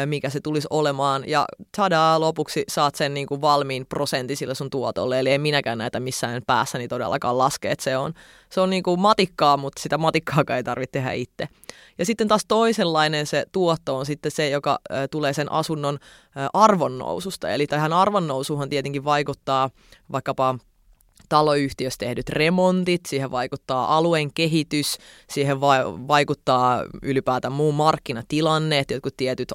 [0.07, 1.45] mikä se tulisi olemaan, ja
[1.77, 5.21] tadaa, lopuksi saat sen niin kuin valmiin prosentin sille sun tuotolle.
[5.21, 8.13] Eli ei minäkään näitä missään päässäni todellakaan laske, että se on,
[8.51, 11.49] se on niin kuin matikkaa, mutta sitä matikkaakaan ei tarvitse tehdä itse.
[11.99, 14.79] Ja sitten taas toisenlainen se tuotto on sitten se, joka
[15.11, 15.99] tulee sen asunnon
[16.53, 17.51] arvonnoususta.
[17.51, 19.71] Eli tähän arvonnousuhan tietenkin vaikuttaa
[20.13, 20.59] vaikkapa
[21.33, 24.99] taloyhtiössä tehdyt remontit, siihen vaikuttaa alueen kehitys,
[25.31, 29.53] siihen va- vaikuttaa ylipäätään muu markkinatilanne, että jotkut tietyt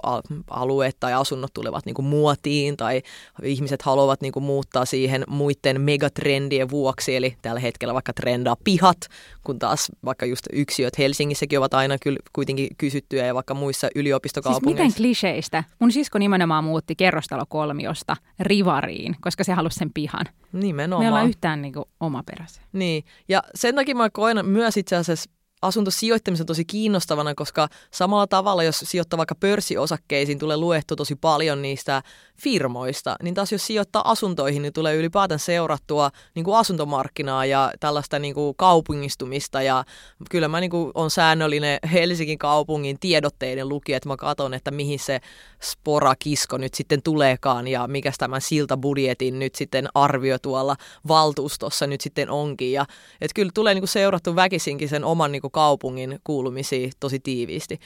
[0.49, 3.01] alueet tai asunnot tulevat niin kuin muotiin tai
[3.43, 8.97] ihmiset haluavat niin kuin muuttaa siihen muiden megatrendien vuoksi, eli tällä hetkellä vaikka trendaa pihat,
[9.43, 14.83] kun taas vaikka just yksiöt Helsingissäkin ovat aina kyllä kuitenkin kysyttyjä ja vaikka muissa yliopistokaupungeissa.
[14.83, 15.63] Siis miten kliseistä?
[15.79, 20.25] Mun sisko nimenomaan muutti kerrostalokolmiosta Rivariin, koska se halusi sen pihan.
[20.53, 21.05] Nimenomaan.
[21.05, 22.63] Me ollaan yhtään niin omaperäisiä.
[22.73, 25.29] Niin, ja sen takia mä koen myös itse asiassa
[25.61, 32.03] asuntosijoittamisen tosi kiinnostavana, koska samalla tavalla, jos sijoittaa vaikka pörssiosakkeisiin, tulee luettu tosi paljon niistä
[32.41, 38.19] firmoista, niin taas jos sijoittaa asuntoihin, niin tulee ylipäätään seurattua niin kuin asuntomarkkinaa ja tällaista
[38.19, 39.61] niin kuin kaupungistumista.
[39.61, 39.83] Ja
[40.29, 44.99] kyllä mä niin kuin on säännöllinen Helsingin kaupungin tiedotteiden lukija, että mä katson, että mihin
[44.99, 45.19] se
[45.63, 50.75] sporakisko nyt sitten tuleekaan ja mikä tämän siltabudjetin nyt sitten arvio tuolla
[51.07, 52.71] valtuustossa nyt sitten onkin.
[52.71, 52.85] Ja,
[53.21, 57.79] että kyllä tulee niin kuin seurattu väkisinkin sen oman niin kuin kaupungin kuulumisia tosi tiiviisti.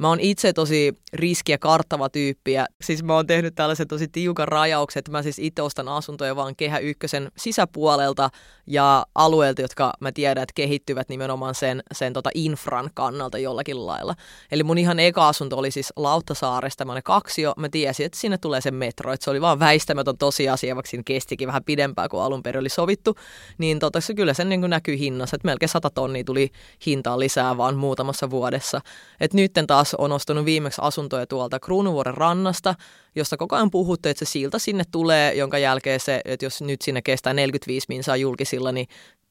[0.00, 4.48] Mä oon itse tosi riskiä karttava tyyppi ja siis mä oon tehnyt tällaisen tosi tiukan
[4.48, 8.30] rajauksen, että mä siis itse ostan asuntoja vaan Kehä Ykkösen sisäpuolelta
[8.66, 14.14] ja alueelta, jotka mä tiedän, että kehittyvät nimenomaan sen, sen tota infran kannalta jollakin lailla.
[14.52, 18.38] Eli mun ihan eka asunto oli siis Lauttasaaresta, mä kaksi jo, mä tiesin, että sinne
[18.38, 22.22] tulee se metro, että se oli vaan väistämätön tosiasia, vaikka siinä kestikin vähän pidempään kuin
[22.22, 23.14] alun perin oli sovittu,
[23.58, 26.50] niin tota, se kyllä sen niin näkyy hinnassa, että melkein 100 tonnia tuli
[26.86, 28.80] hintaa lisää vaan muutamassa vuodessa.
[29.20, 32.74] Et nytten taas on ostanut viimeksi asuntoja tuolta Kruunuvuoren rannasta,
[33.14, 36.82] josta koko ajan puhutte, että se silta sinne tulee, jonka jälkeen se, että jos nyt
[36.82, 38.86] sinne kestää 45 minsaa julkisilla, niin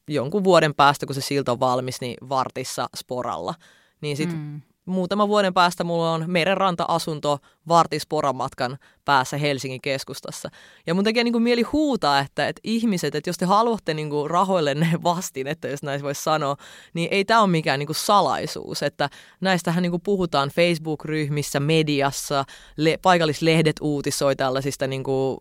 [0.08, 3.54] jonkun vuoden päästä, kun se silta on valmis, niin vartissa sporalla.
[4.02, 10.50] Niin sitten mm muutaman vuoden päästä mulla on merenranta-asunto vartisporan matkan päässä Helsingin keskustassa.
[10.88, 14.10] Ja mun tekee niin kuin mieli huutaa, että, että ihmiset, että jos te haluatte niin
[14.10, 16.56] kuin rahoillenne vastin, että jos näin voisi sanoa,
[16.94, 18.84] niin ei tämä ole mikään niin kuin salaisuus.
[18.84, 19.10] Että
[19.42, 22.46] näistähän niin kuin puhutaan Facebook-ryhmissä, mediassa,
[22.78, 25.38] le- paikallislehdet uutisoi tällaisista niin kuin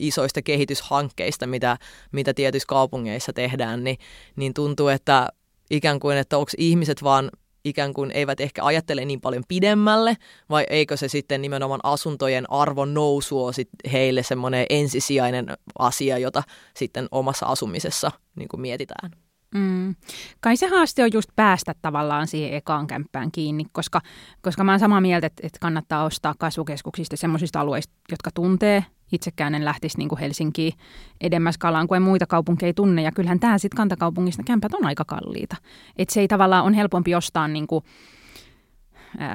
[0.00, 1.76] isoista kehityshankkeista, mitä,
[2.12, 3.98] mitä tietyissä kaupungeissa tehdään, niin,
[4.36, 5.28] niin tuntuu, että
[5.70, 7.30] ikään kuin, että onko ihmiset vaan
[7.68, 10.16] ikään kuin eivät ehkä ajattele niin paljon pidemmälle,
[10.50, 15.46] vai eikö se sitten nimenomaan asuntojen arvon nousu ole sit heille semmoinen ensisijainen
[15.78, 16.42] asia, jota
[16.76, 19.10] sitten omassa asumisessa niin kuin mietitään?
[19.54, 19.94] Mm.
[20.40, 24.00] Kai se haaste on just päästä tavallaan siihen ekaan kämppään kiinni, koska,
[24.42, 28.84] koska mä oon samaa mieltä, että, että kannattaa ostaa kasvukeskuksista semmoisista alueista, jotka tuntee.
[29.12, 30.72] Itsekään en lähtisi niin kuin Helsinkiin
[31.20, 33.02] edemmäs kalaan, kun en muita kaupunkeja tunne.
[33.02, 35.56] Ja kyllähän tämä sitten kantakaupungista kämpät on aika kalliita.
[35.96, 37.84] Että se ei tavallaan on helpompi ostaa niin kuin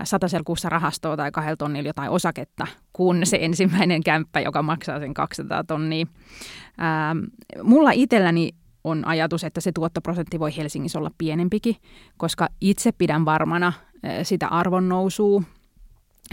[0.04, 5.14] satasella kuussa rahastoa tai kahdella tonnilla jotain osaketta, kuin se ensimmäinen kämppä, joka maksaa sen
[5.14, 6.06] 200 tonnia.
[6.78, 7.16] Ää,
[7.64, 8.50] mulla itselläni
[8.84, 11.76] on ajatus, että se tuottoprosentti voi Helsingissä olla pienempikin,
[12.18, 13.74] koska itse pidän varmana
[14.24, 15.44] sitä arvon nousua,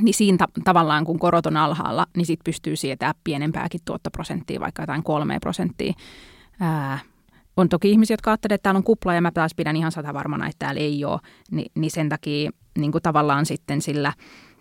[0.02, 4.82] niin siinä ta- tavallaan kun korot on alhaalla, niin sit pystyy sietämään pienempääkin tuottoprosenttia, vaikka
[4.82, 5.92] jotain kolme prosenttia.
[6.60, 6.98] Ää,
[7.56, 10.14] on toki ihmisiä, jotka ajattelevat, että täällä on kupla ja mä taas pidän ihan sata
[10.14, 14.12] varmana, että täällä ei ole, Ni, niin sen takia niin kuin tavallaan sitten sillä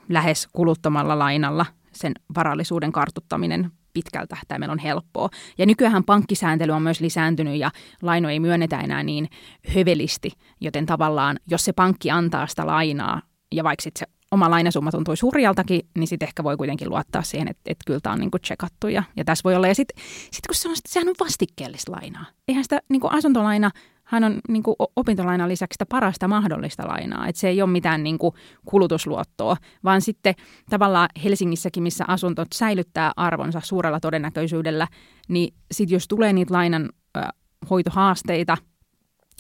[0.10, 5.30] lähes kuluttomalla lainalla sen varallisuuden kartuttaminen pitkällä tähtäimellä on helppoa.
[5.58, 7.71] Ja nykyään pankkisääntely on myös lisääntynyt ja
[8.02, 9.30] laino ei myönnetä enää niin
[9.75, 13.21] hövelisti, joten tavallaan jos se pankki antaa sitä lainaa
[13.52, 17.48] ja vaikka sitten se oma lainasumma tuntui surjaltakin, niin sitten ehkä voi kuitenkin luottaa siihen,
[17.48, 18.88] että, että kyllä tämä on niinku checkattu.
[18.88, 22.26] Ja, ja tässä voi olla, ja sitten sit kun se on, sehän on vastikkeellista lainaa.
[22.48, 23.72] Eihän sitä niinku asuntolaina,
[24.04, 27.28] hän on niin kuin opintolainan lisäksi sitä parasta mahdollista lainaa.
[27.28, 30.36] Että se ei ole mitään niin kuin kulutusluottoa, vaan sitten
[30.70, 34.88] tavallaan Helsingissäkin, missä asuntot säilyttää arvonsa suurella todennäköisyydellä,
[35.28, 37.22] niin sitten jos tulee niitä lainan ö,
[37.70, 38.58] hoitohaasteita,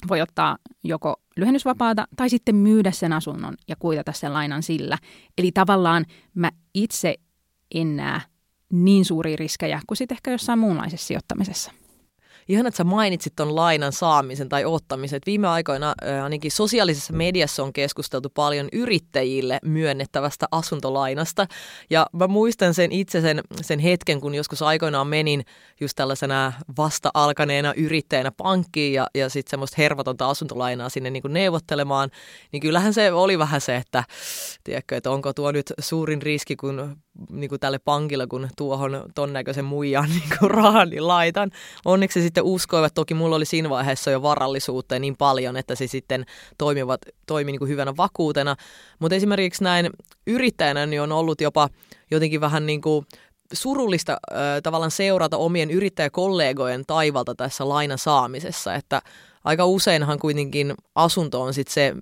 [0.07, 4.97] voi ottaa joko lyhennysvapaata tai sitten myydä sen asunnon ja kuitata sen lainan sillä.
[5.37, 7.15] Eli tavallaan mä itse
[7.75, 8.21] en näe
[8.73, 11.71] niin suuria riskejä kuin sitten ehkä jossain muunlaisessa sijoittamisessa.
[12.49, 15.21] Ihan, että sä mainitsit ton lainan saamisen tai ottamisen.
[15.25, 21.47] Viime aikoina ainakin sosiaalisessa mediassa on keskusteltu paljon yrittäjille myönnettävästä asuntolainasta.
[21.89, 25.45] Ja mä muistan sen itse sen, sen hetken, kun joskus aikoinaan menin
[25.81, 31.33] just tällaisena vasta alkaneena yrittäjänä pankkiin ja, ja sitten semmoista hervotonta asuntolainaa sinne niin kuin
[31.33, 32.09] neuvottelemaan.
[32.51, 34.03] Niin kyllähän se oli vähän se, että,
[34.63, 36.97] tiedätkö, että onko tuo nyt suurin riski, kun
[37.31, 41.51] niin kuin tälle pankille, kun tuohon ton näköisen muijan niin kuin rahan niin laitan.
[41.85, 46.25] Onneksi sitten uskoivat, toki mulla oli siinä vaiheessa jo varallisuutta niin paljon, että se sitten
[46.57, 48.55] toimivat, toimi niin kuin hyvänä vakuutena.
[48.99, 49.89] Mutta esimerkiksi näin
[50.27, 51.69] yrittäjänä niin on ollut jopa
[52.11, 53.05] jotenkin vähän niin kuin
[53.53, 59.01] surullista äh, tavallaan seurata omien yrittäjäkollegojen taivalta tässä lainan saamisessa, että
[59.43, 61.95] aika useinhan kuitenkin asunto on sitten se,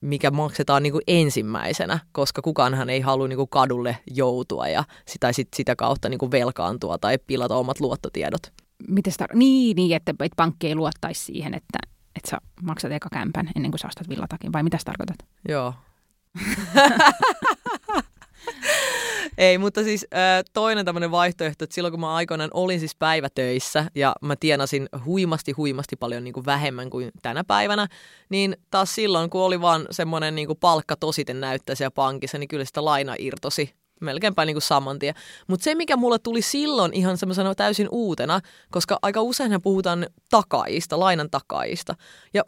[0.00, 5.32] mikä maksetaan niin kuin ensimmäisenä, koska kukaanhan ei halua niin kuin kadulle joutua ja sitä,
[5.32, 8.52] sit, sitä kautta niin kuin velkaantua tai pilata omat luottotiedot.
[8.88, 11.78] Miten sitä, niin, niin että, että pankki ei luottaisi siihen, että,
[12.16, 15.18] että sä maksat eka kämpän ennen kuin sä ostat villatakin, vai mitä sä tarkoitat?
[15.48, 15.74] Joo.
[19.40, 20.06] Ei, mutta siis
[20.52, 25.52] toinen tämmöinen vaihtoehto, että silloin kun mä aikoinaan olin siis päivätöissä ja mä tienasin huimasti,
[25.52, 27.88] huimasti paljon niin kuin vähemmän kuin tänä päivänä,
[28.28, 32.48] niin taas silloin kun oli vaan semmoinen niin kuin palkka tositen näyttää siellä pankissa, niin
[32.48, 35.14] kyllä sitä laina irtosi melkeinpä niin kuin saman tien.
[35.46, 41.00] Mutta se, mikä mulle tuli silloin ihan semmoisena täysin uutena, koska aika useinhan puhutaan takaista,
[41.00, 41.94] lainan takaista.
[42.34, 42.42] Ja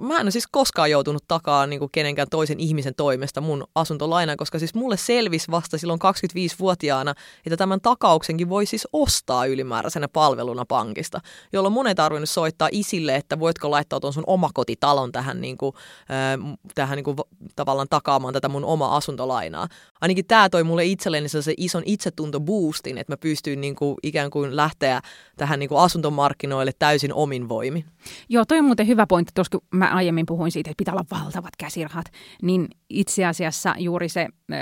[0.00, 4.36] mä en ole siis koskaan joutunut takaa niin kuin kenenkään toisen ihmisen toimesta mun asuntolainaa,
[4.36, 7.14] koska siis mulle selvisi vasta silloin 25-vuotiaana,
[7.46, 11.20] että tämän takauksenkin voi siis ostaa ylimääräisenä palveluna pankista,
[11.52, 15.72] jolloin mun ei tarvinnut soittaa isille, että voitko laittaa tuon sun omakotitalon tähän, niin kuin,
[16.10, 17.16] äh, tähän niin kuin,
[17.56, 19.68] tavallaan takaamaan tätä mun oma asuntolainaa.
[20.00, 24.56] Ainakin tämä toi mulle itselleni se ison itsetuntoboostin, että mä pystyin niin kuin, ikään kuin
[24.56, 25.00] lähteä
[25.36, 27.84] tähän niin kuin asuntomarkkinoille täysin omin voimin.
[28.28, 31.56] Joo, toi on muuten hyvä pointti, koska mä aiemmin puhuin siitä, että pitää olla valtavat
[31.58, 32.06] käsirahat,
[32.42, 34.54] niin itse asiassa juuri se ö,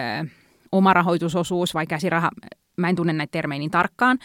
[0.72, 2.30] oma rahoitusosuus vai käsiraha,
[2.76, 4.18] mä en tunne näitä termejä niin tarkkaan,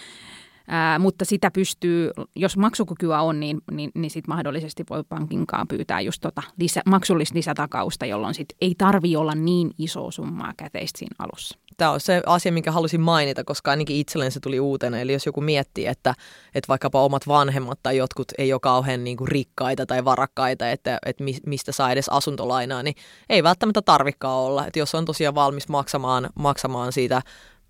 [0.68, 6.02] Ää, mutta sitä pystyy, jos maksukykyä on, niin, niin, niin sit mahdollisesti voi pankinkaan pyytää
[6.02, 11.16] just tota lisä, maksullista lisätakausta, jolloin sit ei tarvi olla niin iso summaa käteistä siinä
[11.20, 11.60] alussa.
[11.78, 15.00] Tämä on se asia, minkä halusin mainita, koska ainakin itselleen se tuli uutena.
[15.00, 16.14] Eli jos joku miettii, että,
[16.56, 20.98] että vaikkapa omat vanhemmat tai jotkut ei ole kauhean niin kuin rikkaita tai varakkaita, että,
[21.06, 22.96] että mistä saa edes asuntolainaa, niin
[23.30, 24.68] ei välttämättä tarvikaan olla.
[24.68, 27.22] Että jos on tosiaan valmis maksamaan, maksamaan siitä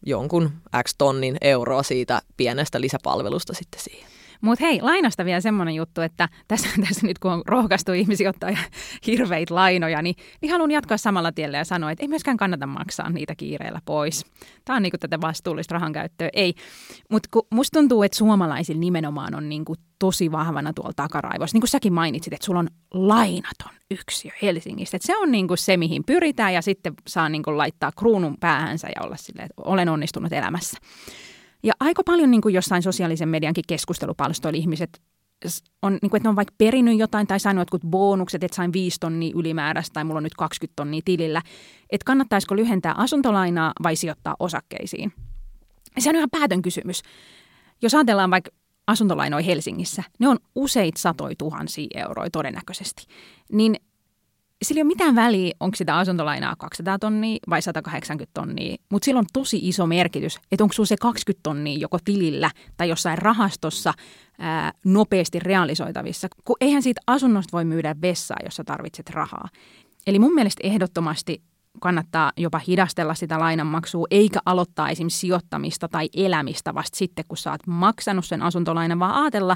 [0.05, 0.51] jonkun
[0.83, 4.16] X tonnin euroa siitä pienestä lisäpalvelusta sitten siihen.
[4.41, 8.49] Mutta hei, lainasta vielä semmoinen juttu, että tässä, tässä nyt kun on rohkaistu ihmisiä ottaa
[9.07, 13.09] hirveitä lainoja, niin, niin haluan jatkaa samalla tiellä ja sanoa, että ei myöskään kannata maksaa
[13.09, 14.25] niitä kiireellä pois.
[14.65, 16.29] Tämä on niinku tätä vastuullista rahankäyttöä.
[16.33, 16.53] Ei,
[17.11, 21.55] mutta musta tuntuu, että suomalaisilla nimenomaan on niinku tosi vahvana tuolla takaraivossa.
[21.55, 24.97] Niin kuin säkin mainitsit, että sulla on lainaton yksiö Helsingistä.
[24.97, 29.01] Että se on niinku se, mihin pyritään ja sitten saa niinku laittaa kruunun päähänsä ja
[29.03, 30.77] olla silleen, että olen onnistunut elämässä.
[31.67, 35.01] Ja aika paljon niin kuin jossain sosiaalisen mediankin keskustelupalstoilla ihmiset
[35.81, 38.73] on, niin kuin, että ne on vaikka perinyt jotain tai saanut jotkut bonukset, että sain
[38.73, 41.41] 5 tonnia ylimääräistä tai mulla on nyt 20 tonnia tilillä.
[41.89, 45.13] Että kannattaisiko lyhentää asuntolainaa vai sijoittaa osakkeisiin.
[45.99, 47.01] Se on ihan päätön kysymys.
[47.81, 48.51] Jos ajatellaan vaikka
[48.87, 53.05] asuntolainoja Helsingissä, ne on useit satoi tuhansia euroja todennäköisesti.
[53.51, 53.75] Niin
[54.63, 59.19] sillä ei ole mitään väliä, onko sitä asuntolainaa 200 tonnia vai 180 tonnia, mutta sillä
[59.19, 63.93] on tosi iso merkitys, että onko sinulla se 20 tonnia joko tilillä tai jossain rahastossa
[64.39, 69.49] ää, nopeasti realisoitavissa, kun eihän siitä asunnosta voi myydä vessaa, jos sä tarvitset rahaa.
[70.07, 71.41] Eli mun mielestä ehdottomasti
[71.79, 77.51] kannattaa jopa hidastella sitä lainanmaksua, eikä aloittaa esimerkiksi sijoittamista tai elämistä vasta sitten, kun sä
[77.51, 79.55] oot maksanut sen asuntolainan, vaan ajatella,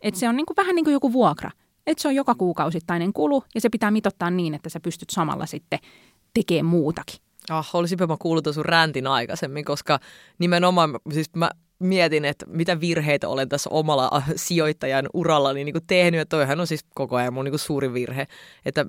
[0.00, 1.50] että se on niin kuin, vähän niin kuin joku vuokra.
[1.86, 5.46] Että se on joka kuukausittainen kulu ja se pitää mitottaa niin, että sä pystyt samalla
[5.46, 5.78] sitten
[6.34, 7.16] tekemään muutakin.
[7.50, 9.98] Ah, olisinpä mä kuullut sun räntin aikaisemmin, koska
[10.38, 15.86] nimenomaan siis mä mietin, että mitä virheitä olen tässä omalla äh, sijoittajan urallani niin kuin
[15.86, 16.18] tehnyt.
[16.18, 18.26] Ja toihan on siis koko ajan mun niin kuin suuri virhe,
[18.64, 18.86] että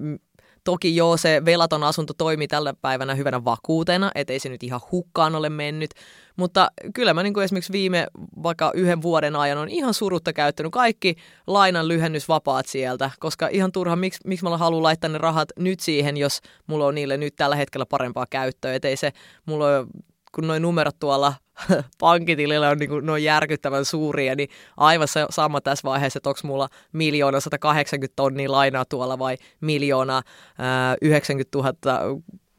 [0.63, 5.36] Toki joo, se velaton asunto toimii tällä päivänä hyvänä vakuutena, ettei se nyt ihan hukkaan
[5.36, 5.89] ole mennyt.
[6.36, 8.08] Mutta kyllä mä niin kuin esimerkiksi viime
[8.43, 11.15] vaikka yhden vuoden ajan on ihan surutta käyttänyt kaikki
[11.47, 16.17] lainan lyhennysvapaat sieltä, koska ihan turha, miksi, miksi mä haluan laittaa ne rahat nyt siihen,
[16.17, 18.73] jos mulla on niille nyt tällä hetkellä parempaa käyttöä.
[18.73, 19.12] Ettei se,
[19.45, 19.88] mulla on
[20.35, 21.33] kun noin numerot tuolla
[21.99, 27.39] pankkitilillä on niin noin järkyttävän suuria, niin aivan sama tässä vaiheessa, että onko mulla miljoona
[27.39, 30.21] 180 tonnia lainaa tuolla vai miljoona
[30.57, 31.73] ää, 90 000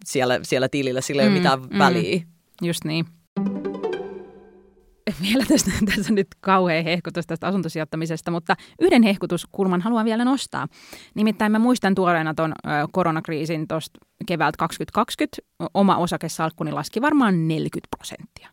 [0.04, 2.20] siellä, siellä tilillä, sillä ei mm, ole mitään mm, väliä.
[2.62, 3.06] Just niin.
[5.22, 10.68] Vielä tästä, tässä nyt kauhea hehkutus tästä asuntosijoittamisesta, mutta yhden hehkutuskulman haluan vielä nostaa.
[11.14, 12.52] Nimittäin mä muistan tuoreena tuon
[12.92, 15.36] koronakriisin tuosta keväältä 2020.
[15.74, 18.48] Oma osakesalkkuni laski varmaan 40 prosenttia.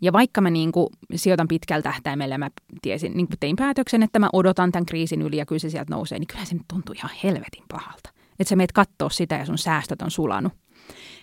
[0.00, 2.50] Ja vaikka mä niin kuin sijoitan pitkällä tähtäimellä, mä
[2.82, 6.18] tiesin, niin tein päätöksen, että mä odotan tämän kriisin yli ja kyllä se sieltä nousee,
[6.18, 8.10] niin kyllä se nyt tuntuu ihan helvetin pahalta.
[8.38, 10.52] Että sä meet kattoo sitä ja sun säästöt on sulanut.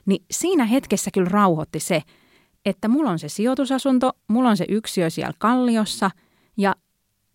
[0.06, 2.02] Niin siinä hetkessä kyllä rauhoitti se,
[2.66, 6.12] että mulla on se sijoitusasunto, mulla on se yksiö siellä kalliossa
[6.58, 6.76] ja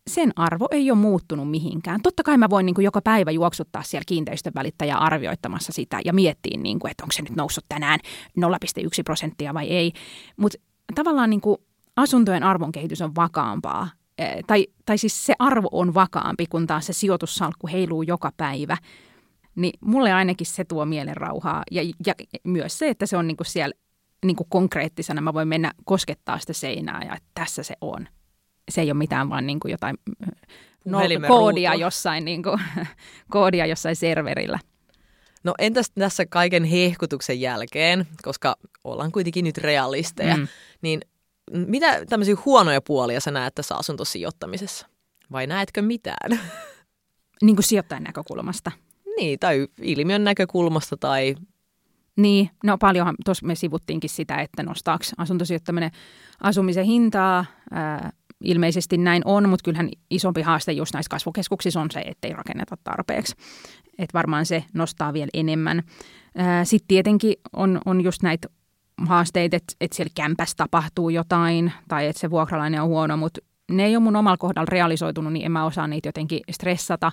[0.06, 2.02] sen arvo ei ole muuttunut mihinkään.
[2.02, 6.12] Totta kai mä voin niin kuin joka päivä juoksuttaa siellä kiinteistön välittäjä arvioittamassa sitä ja
[6.12, 8.00] miettiä, niin kuin, että onko se nyt noussut tänään
[8.40, 8.44] 0,1
[9.04, 9.92] prosenttia vai ei.
[10.36, 10.58] Mutta
[10.94, 11.56] tavallaan niin kuin
[11.96, 13.88] asuntojen arvon kehitys on vakaampaa.
[14.46, 18.76] Tai, tai siis se arvo on vakaampi, kun taas se sijoitussalkku heiluu joka päivä.
[19.54, 22.14] Niin mulle ainakin se tuo mielen rauhaa ja, ja
[22.44, 23.74] myös se, että se on niin kuin siellä
[24.24, 25.20] niin kuin konkreettisena.
[25.20, 28.08] Mä voin mennä koskettaa sitä seinää ja että tässä se on.
[28.70, 29.96] Se ei ole mitään vaan niin kuin jotain
[30.84, 32.60] no, koodia jossain, niin kuin,
[33.30, 34.58] koodia jossain serverillä.
[35.44, 40.48] No entäs tässä kaiken hehkutuksen jälkeen, koska ollaan kuitenkin nyt realisteja, mm.
[40.82, 41.00] niin
[41.52, 44.86] mitä tämmöisiä huonoja puolia sä näet tässä asuntosijoittamisessa?
[45.32, 46.40] Vai näetkö mitään?
[47.42, 48.72] Niin kuin sijoittajan näkökulmasta.
[49.16, 51.34] Niin, tai ilmiön näkökulmasta tai...
[52.18, 55.90] Niin, no paljonhan, tuossa me sivuttiinkin sitä, että nostaako asuntosijoittaminen
[56.40, 57.44] asumisen hintaa.
[57.70, 58.10] Ää,
[58.44, 63.34] ilmeisesti näin on, mutta kyllähän isompi haaste just näissä kasvukeskuksissa on se, ettei rakenneta tarpeeksi
[63.98, 65.82] että varmaan se nostaa vielä enemmän.
[66.64, 68.48] Sitten tietenkin on, on just näitä
[69.06, 73.84] haasteita, että, että siellä kämpässä tapahtuu jotain tai että se vuokralainen on huono, mutta ne
[73.84, 77.12] ei ole mun omalla kohdalla realisoitunut, niin en mä osaa niitä jotenkin stressata,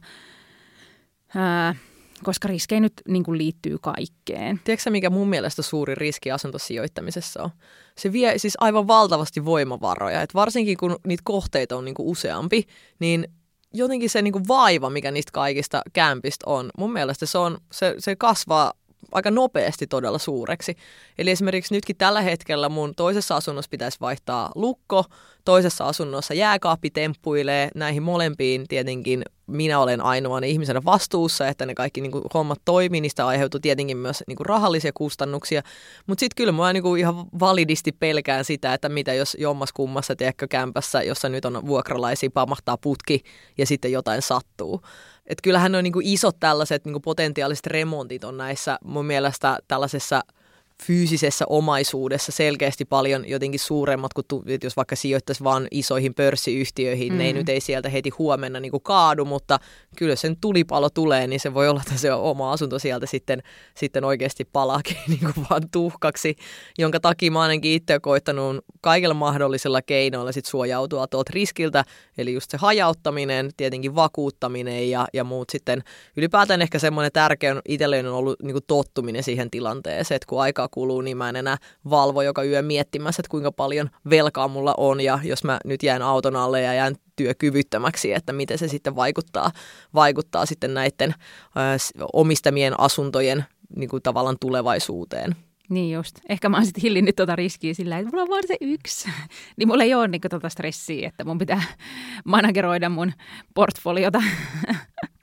[1.35, 1.75] ää,
[2.23, 4.59] koska riskejä nyt niin kuin liittyy kaikkeen.
[4.63, 7.49] Tiedätkö mikä mun mielestä suuri riski asuntosijoittamisessa on?
[7.97, 12.67] Se vie siis aivan valtavasti voimavaroja, että varsinkin kun niitä kohteita on niin kuin useampi,
[12.99, 13.27] niin
[13.73, 18.15] jotenkin se niinku vaiva, mikä niistä kaikista kämpistä on, mun mielestä se, on, se, se
[18.15, 18.73] kasvaa
[19.11, 20.75] aika nopeasti todella suureksi.
[21.17, 25.03] Eli esimerkiksi nytkin tällä hetkellä mun toisessa asunnossa pitäisi vaihtaa lukko,
[25.45, 27.69] toisessa asunnossa jääkaappi temppuilee.
[27.75, 33.01] Näihin molempiin tietenkin minä olen ainoana ihmisenä vastuussa, että ne kaikki niin kuin, hommat toimii,
[33.01, 35.61] niistä aiheutuu tietenkin myös niin kuin, rahallisia kustannuksia.
[36.07, 40.15] Mutta sitten kyllä mä niin kuin, ihan validisti pelkään sitä, että mitä jos jommas kummassa,
[40.15, 43.23] tiedätkö, kämpässä, jossa nyt on vuokralaisia, pamahtaa putki
[43.57, 44.81] ja sitten jotain sattuu.
[45.27, 50.21] Et kyllähän on niin isot tällaiset niin potentiaaliset remontit on näissä mun mielestä tällaisessa–
[50.83, 57.17] fyysisessä omaisuudessa selkeästi paljon jotenkin suuremmat kuin tu, jos vaikka sijoittaisi vain isoihin pörssiyhtiöihin, mm.
[57.17, 57.37] ne ei mm.
[57.37, 59.59] nyt ei sieltä heti huomenna niin kuin kaadu, mutta
[59.97, 63.43] kyllä sen tulipalo tulee, niin se voi olla, että se oma asunto sieltä sitten,
[63.77, 66.35] sitten oikeasti palaakin niin kuin vaan tuhkaksi,
[66.77, 71.83] jonka takia mä ainakin itse koittanut kaikilla mahdollisilla keinoilla sit suojautua tuolta riskiltä,
[72.17, 75.83] eli just se hajauttaminen, tietenkin vakuuttaminen ja, ja muut sitten.
[76.17, 80.64] Ylipäätään ehkä semmoinen tärkeä itselleen on ollut niin kuin tottuminen siihen tilanteeseen, että kun aika
[80.65, 81.57] aikaa kuluu, niin mä en enää
[81.89, 86.01] valvo joka yö miettimässä, että kuinka paljon velkaa mulla on ja jos mä nyt jään
[86.01, 89.51] auton alle ja jään työkyvyttömäksi, että miten se sitten vaikuttaa,
[89.93, 93.45] vaikuttaa sitten näiden ö, omistamien asuntojen
[93.75, 95.35] niin kuin tavallaan tulevaisuuteen.
[95.69, 96.19] Niin just.
[96.29, 99.09] Ehkä mä oon sitten hillinnyt tuota riskiä sillä, että mulla on vaan se yksi.
[99.57, 101.61] niin mulla ei ole niin tuota stressiä, että mun pitää
[102.33, 103.13] manageroida mun
[103.53, 104.21] portfoliota.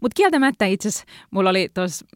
[0.00, 2.06] Mutta kieltämättä itse asiassa mulla oli tuossa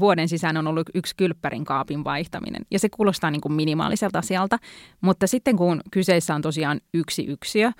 [0.00, 2.62] vuoden sisään on ollut yksi kylppärin kaapin vaihtaminen.
[2.70, 4.58] Ja se kuulostaa niin kuin minimaaliselta asialta,
[5.00, 7.72] mutta sitten kun kyseessä on tosiaan yksi yksiö,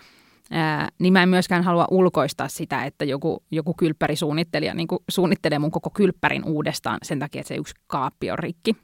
[0.51, 5.71] ää, niin mä en myöskään halua ulkoistaa sitä, että joku, joku kylppärisuunnittelija niin suunnittelee mun
[5.71, 8.77] koko kylppärin uudestaan sen takia, että se yksi kaappi on rikki.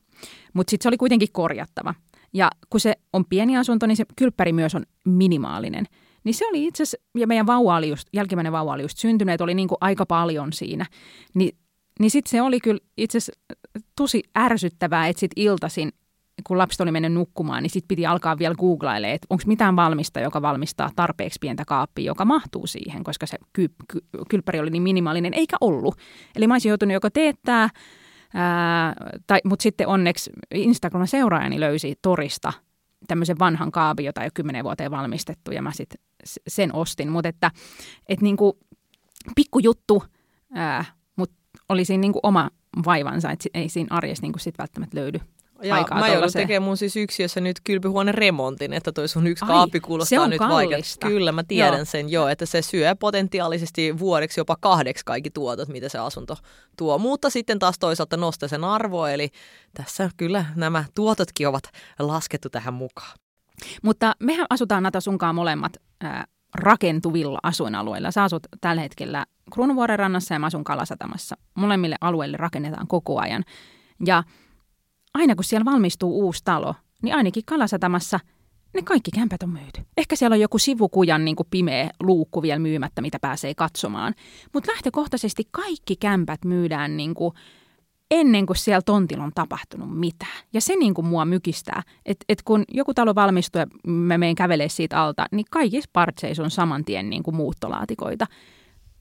[0.52, 1.94] Mutta sitten se oli kuitenkin korjattava.
[2.32, 5.86] Ja kun se on pieni asunto, niin se kylppäri myös on minimaalinen.
[6.24, 9.40] Niin se oli itse asiassa, ja meidän vauva oli just, jälkimmäinen vauva oli just syntynyt,
[9.40, 10.86] oli niin kuin aika paljon siinä.
[11.34, 11.50] Ni,
[12.00, 13.40] niin sitten se oli kyllä itse asiassa
[13.96, 15.92] tosi ärsyttävää, että sitten iltasin,
[16.46, 20.20] kun lapset oli mennyt nukkumaan, niin sitten piti alkaa vielä googlailemaan, että onko mitään valmista,
[20.20, 23.98] joka valmistaa tarpeeksi pientä kaappia, joka mahtuu siihen, koska se ky, ky,
[24.28, 25.94] kylppäri oli niin minimaalinen, eikä ollut.
[26.36, 27.68] Eli mä olisin joutunut joko teettää
[28.34, 28.94] Ää,
[29.26, 32.52] tai, mutta sitten onneksi Instagramin seuraajani löysi torista
[33.08, 36.00] tämmöisen vanhan kaapin, jota ole kymmenen vuoteen valmistettu, ja mä sitten
[36.48, 37.08] sen ostin.
[37.12, 37.50] Mutta että,
[38.08, 38.52] että niin kuin
[39.34, 40.04] pikkujuttu,
[41.16, 41.36] mutta
[41.68, 42.50] oli siinä niin kuin oma
[42.84, 45.20] vaivansa, että ei siinä arjessa niin kuin sit välttämättä löydy
[45.62, 49.44] ja aikaa mä joudun tekemään mun siis yksiössä nyt kylpyhuoneen remontin, että toi sun yksi
[49.44, 51.06] Ai, kaappi se kuulostaa on nyt vaikealta.
[51.06, 51.84] Kyllä, mä tiedän Joo.
[51.84, 56.36] sen jo, että se syö potentiaalisesti vuodeksi jopa kahdeksi kaikki tuotot, mitä se asunto
[56.78, 56.98] tuo.
[56.98, 59.28] Mutta sitten taas toisaalta nostaa sen arvoa, eli
[59.74, 61.64] tässä kyllä nämä tuototkin ovat
[61.98, 63.12] laskettu tähän mukaan.
[63.82, 68.10] Mutta mehän asutaan Nata sunkaan molemmat ää, rakentuvilla asuinalueilla.
[68.10, 71.36] Sä asut tällä hetkellä Kruunuvuoren rannassa ja mä asun Kalasatamassa.
[71.54, 73.44] Molemmille alueille rakennetaan koko ajan.
[74.06, 74.22] Ja
[75.14, 78.20] aina kun siellä valmistuu uusi talo, niin ainakin Kalasatamassa
[78.74, 79.80] ne kaikki kämpät on myyty.
[79.96, 84.14] Ehkä siellä on joku sivukujan niin kuin pimeä luukku vielä myymättä, mitä pääsee katsomaan.
[84.54, 87.34] Mutta lähtökohtaisesti kaikki kämpät myydään niin kuin
[88.10, 90.44] ennen kuin siellä tontilla on tapahtunut mitään.
[90.52, 94.34] Ja se niin kuin mua mykistää, että et kun joku talo valmistuu ja mä menen
[94.34, 98.26] kävelee siitä alta, niin kaikissa partseissa on saman tien niin kuin muuttolaatikoita.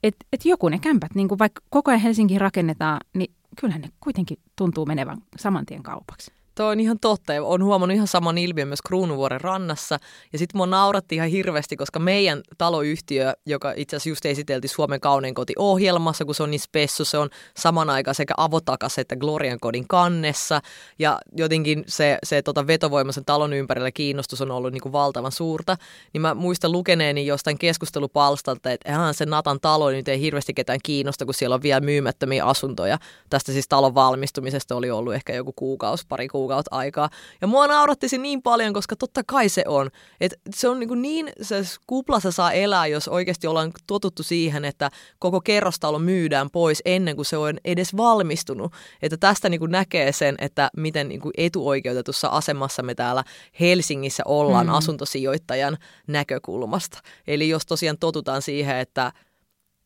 [0.04, 3.90] Että et joku ne kämpät, niin kuin vaikka koko ajan Helsinkiin rakennetaan, niin kyllähän ne
[4.00, 6.32] kuitenkin tuntuu menevän saman tien kaupaksi.
[6.56, 9.98] Tuo on ihan totta ja on huomannut ihan saman ilmiön myös Kruunuvuoren rannassa.
[10.34, 15.00] Ja sitten mua nauratti ihan hirveästi, koska meidän taloyhtiö, joka itse asiassa just esiteltiin Suomen
[15.00, 19.16] kaunein koti ohjelmassa, kun se on niin spessu, se on saman aikaan sekä avotakas että
[19.16, 20.62] Glorian kodin kannessa.
[21.00, 25.32] Ja jotenkin se, se tota vetovoima sen talon ympärillä kiinnostus on ollut niin kuin valtavan
[25.32, 25.78] suurta.
[26.14, 30.80] Niin mä muistan lukeneeni jostain keskustelupalstalta, että ihan se Natan talo nyt ei hirveästi ketään
[30.84, 32.98] kiinnosta, kun siellä on vielä myymättömiä asuntoja.
[33.30, 36.41] Tästä siis talon valmistumisesta oli ollut ehkä joku kuukausi, pari kuukautta
[36.72, 37.10] aikaa.
[37.42, 39.90] Ja mua nauratti se niin paljon, koska totta kai se on.
[40.22, 41.56] Et se on niin, niin se
[41.88, 44.90] kuplassa saa elää, jos oikeasti ollaan totuttu siihen, että
[45.20, 48.74] koko kerrostalo myydään pois ennen kuin se on edes valmistunut.
[49.02, 53.24] Että tästä niin kuin näkee sen, että miten niin kuin etuoikeutetussa asemassa me täällä
[53.60, 54.74] Helsingissä ollaan mm.
[54.74, 55.78] asuntosijoittajan
[56.08, 57.00] näkökulmasta.
[57.28, 59.12] Eli jos tosiaan totutaan siihen, että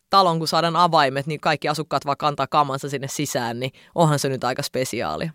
[0.09, 4.29] talon kun saadaan avaimet, niin kaikki asukkaat vaan kantaa kamansa sinne sisään, niin onhan se
[4.29, 5.31] nyt aika spesiaalia.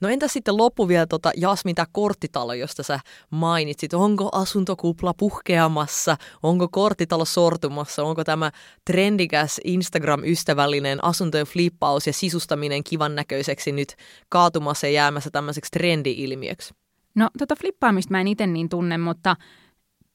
[0.00, 3.94] No entä sitten loppu vielä tota, Jasmin, tämä korttitalo, josta sä mainitsit.
[3.94, 6.16] Onko asuntokupla puhkeamassa?
[6.42, 8.04] Onko korttitalo sortumassa?
[8.04, 8.50] Onko tämä
[8.84, 13.94] trendikäs Instagram-ystävällinen asuntojen flippaus ja sisustaminen kivan näköiseksi nyt
[14.28, 16.74] kaatumassa ja jäämässä tämmöiseksi trendi-ilmiöksi?
[17.14, 19.36] No tota flippaamista mä en itse niin tunne, mutta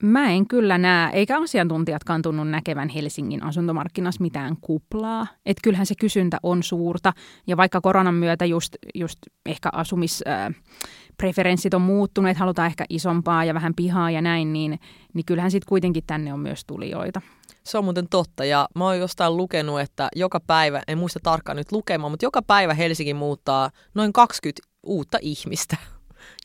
[0.04, 5.28] mä en kyllä näe, eikä asiantuntijatkaan tunnu näkevän Helsingin asuntomarkkinassa mitään kuplaa.
[5.46, 7.14] Että kyllähän se kysyntä on suurta
[7.48, 13.54] ja vaikka koronan myötä just, just ehkä asumispreferenssit on muuttunut, että halutaan ehkä isompaa ja
[13.54, 14.80] vähän pihaa ja näin, niin,
[15.14, 17.22] niin kyllähän sitten kuitenkin tänne on myös tulijoita.
[17.64, 21.56] Se on muuten totta ja mä oon jostain lukenut, että joka päivä, en muista tarkkaan
[21.56, 25.78] nyt lukemaan, mutta joka päivä Helsinki muuttaa noin 20 uutta ihmistä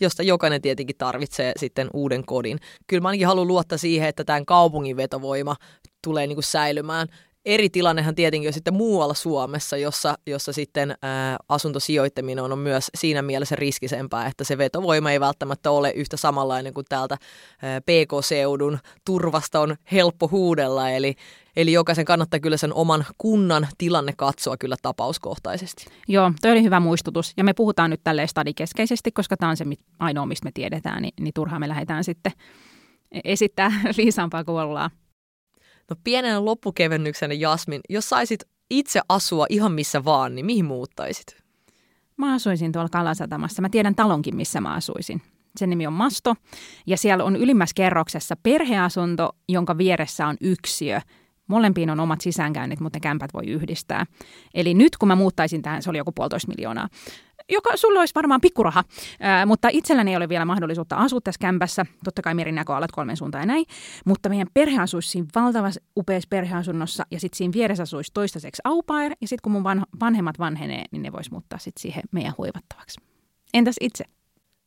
[0.00, 2.58] josta jokainen tietenkin tarvitsee sitten uuden kodin.
[2.86, 5.56] Kyllä mä ainakin haluan luottaa siihen, että tämän kaupungin vetovoima
[6.04, 7.08] tulee niin kuin säilymään.
[7.44, 13.22] Eri tilannehan tietenkin on sitten muualla Suomessa, jossa, jossa sitten ää, asuntosijoittaminen on myös siinä
[13.22, 17.16] mielessä riskisempää, että se vetovoima ei välttämättä ole yhtä samanlainen kuin täältä
[17.62, 20.90] ää, PK-seudun turvasta on helppo huudella.
[20.90, 21.14] Eli,
[21.56, 25.86] eli jokaisen kannattaa kyllä sen oman kunnan tilanne katsoa kyllä tapauskohtaisesti.
[26.08, 27.32] Joo, toi oli hyvä muistutus.
[27.36, 29.64] Ja me puhutaan nyt tälleen stadikeskeisesti, koska tämä on se
[29.98, 32.32] ainoa, mistä me tiedetään, niin, niin turhaan me lähdetään sitten
[33.24, 34.90] esittää viisaampaa kuin ollaan.
[35.90, 38.40] No pienenä loppukevennyksenä Jasmin, jos saisit
[38.70, 41.36] itse asua ihan missä vaan, niin mihin muuttaisit?
[42.16, 43.62] Mä asuisin tuolla Kalasatamassa.
[43.62, 45.22] Mä tiedän talonkin, missä mä asuisin.
[45.56, 46.34] Sen nimi on Masto.
[46.86, 51.00] Ja siellä on ylimmässä kerroksessa perheasunto, jonka vieressä on yksiö.
[51.50, 54.06] Molempiin on omat sisäänkäynnit, mutta ne kämpät voi yhdistää.
[54.54, 56.88] Eli nyt kun mä muuttaisin tähän, se oli joku puolitoista miljoonaa.
[57.48, 58.84] joka sulle olisi varmaan pikkuraha,
[59.20, 61.86] ää, mutta itselläni ei ole vielä mahdollisuutta asua tässä kämpässä.
[62.04, 63.64] Totta kai merinäköalat kolmen suuntaan ja näin.
[64.06, 68.82] Mutta meidän perhe asuisi siinä valtavassa upeassa perheasunnossa ja sitten siinä vieressä asuisi toistaiseksi au
[68.82, 69.64] pair, ja sitten kun mun
[70.00, 73.00] vanhemmat vanhenee, niin ne vois muuttaa sitten siihen meidän hoivattavaksi.
[73.54, 74.04] Entäs itse?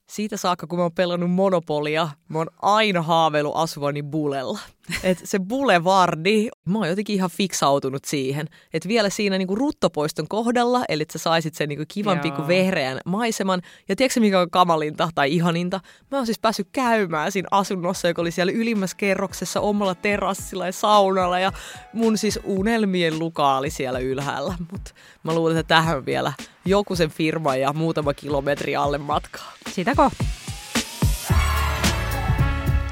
[0.09, 4.59] siitä saakka, kun mä oon pelannut Monopolia, mä oon aina haaveillut asuvani bulella.
[5.03, 10.81] Et se bulevardi, mä oon jotenkin ihan fiksautunut siihen, että vielä siinä niinku ruttopoiston kohdalla,
[10.89, 13.61] eli että sä saisit sen niinku kivan pikku vehreän maiseman.
[13.89, 15.79] Ja tiedätkö mikä on kamalinta tai ihaninta?
[16.11, 20.71] Mä oon siis päässyt käymään siinä asunnossa, joka oli siellä ylimmässä kerroksessa omalla terassilla ja
[20.71, 21.51] saunalla ja
[21.93, 24.55] mun siis unelmien luka oli siellä ylhäällä.
[24.71, 24.91] Mutta
[25.23, 26.34] mä luulen, että tähän vielä
[26.65, 29.53] joku sen firma ja muutama kilometri alle matkaa.
[29.71, 30.42] Sitä kohti.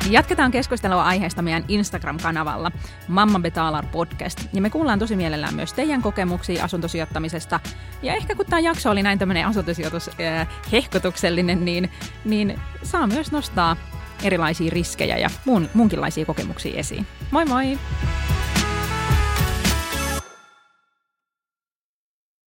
[0.10, 2.72] Jatketaan keskustelua aiheesta meidän Instagram-kanavalla
[3.08, 4.40] Mamma Betalar Podcast.
[4.54, 7.60] Ja me kuullaan tosi mielellään myös teidän kokemuksia asuntosijoittamisesta.
[8.02, 11.90] Ja ehkä kun tämä jakso oli näin tämmöinen asuntosijoitus äh, hehkotuksellinen, niin,
[12.26, 13.76] niin saa myös nostaa
[14.24, 17.08] erilaisia riskejä ja mun, munkinlaisia kokemuksia esiin.
[17.32, 17.78] Moi moi!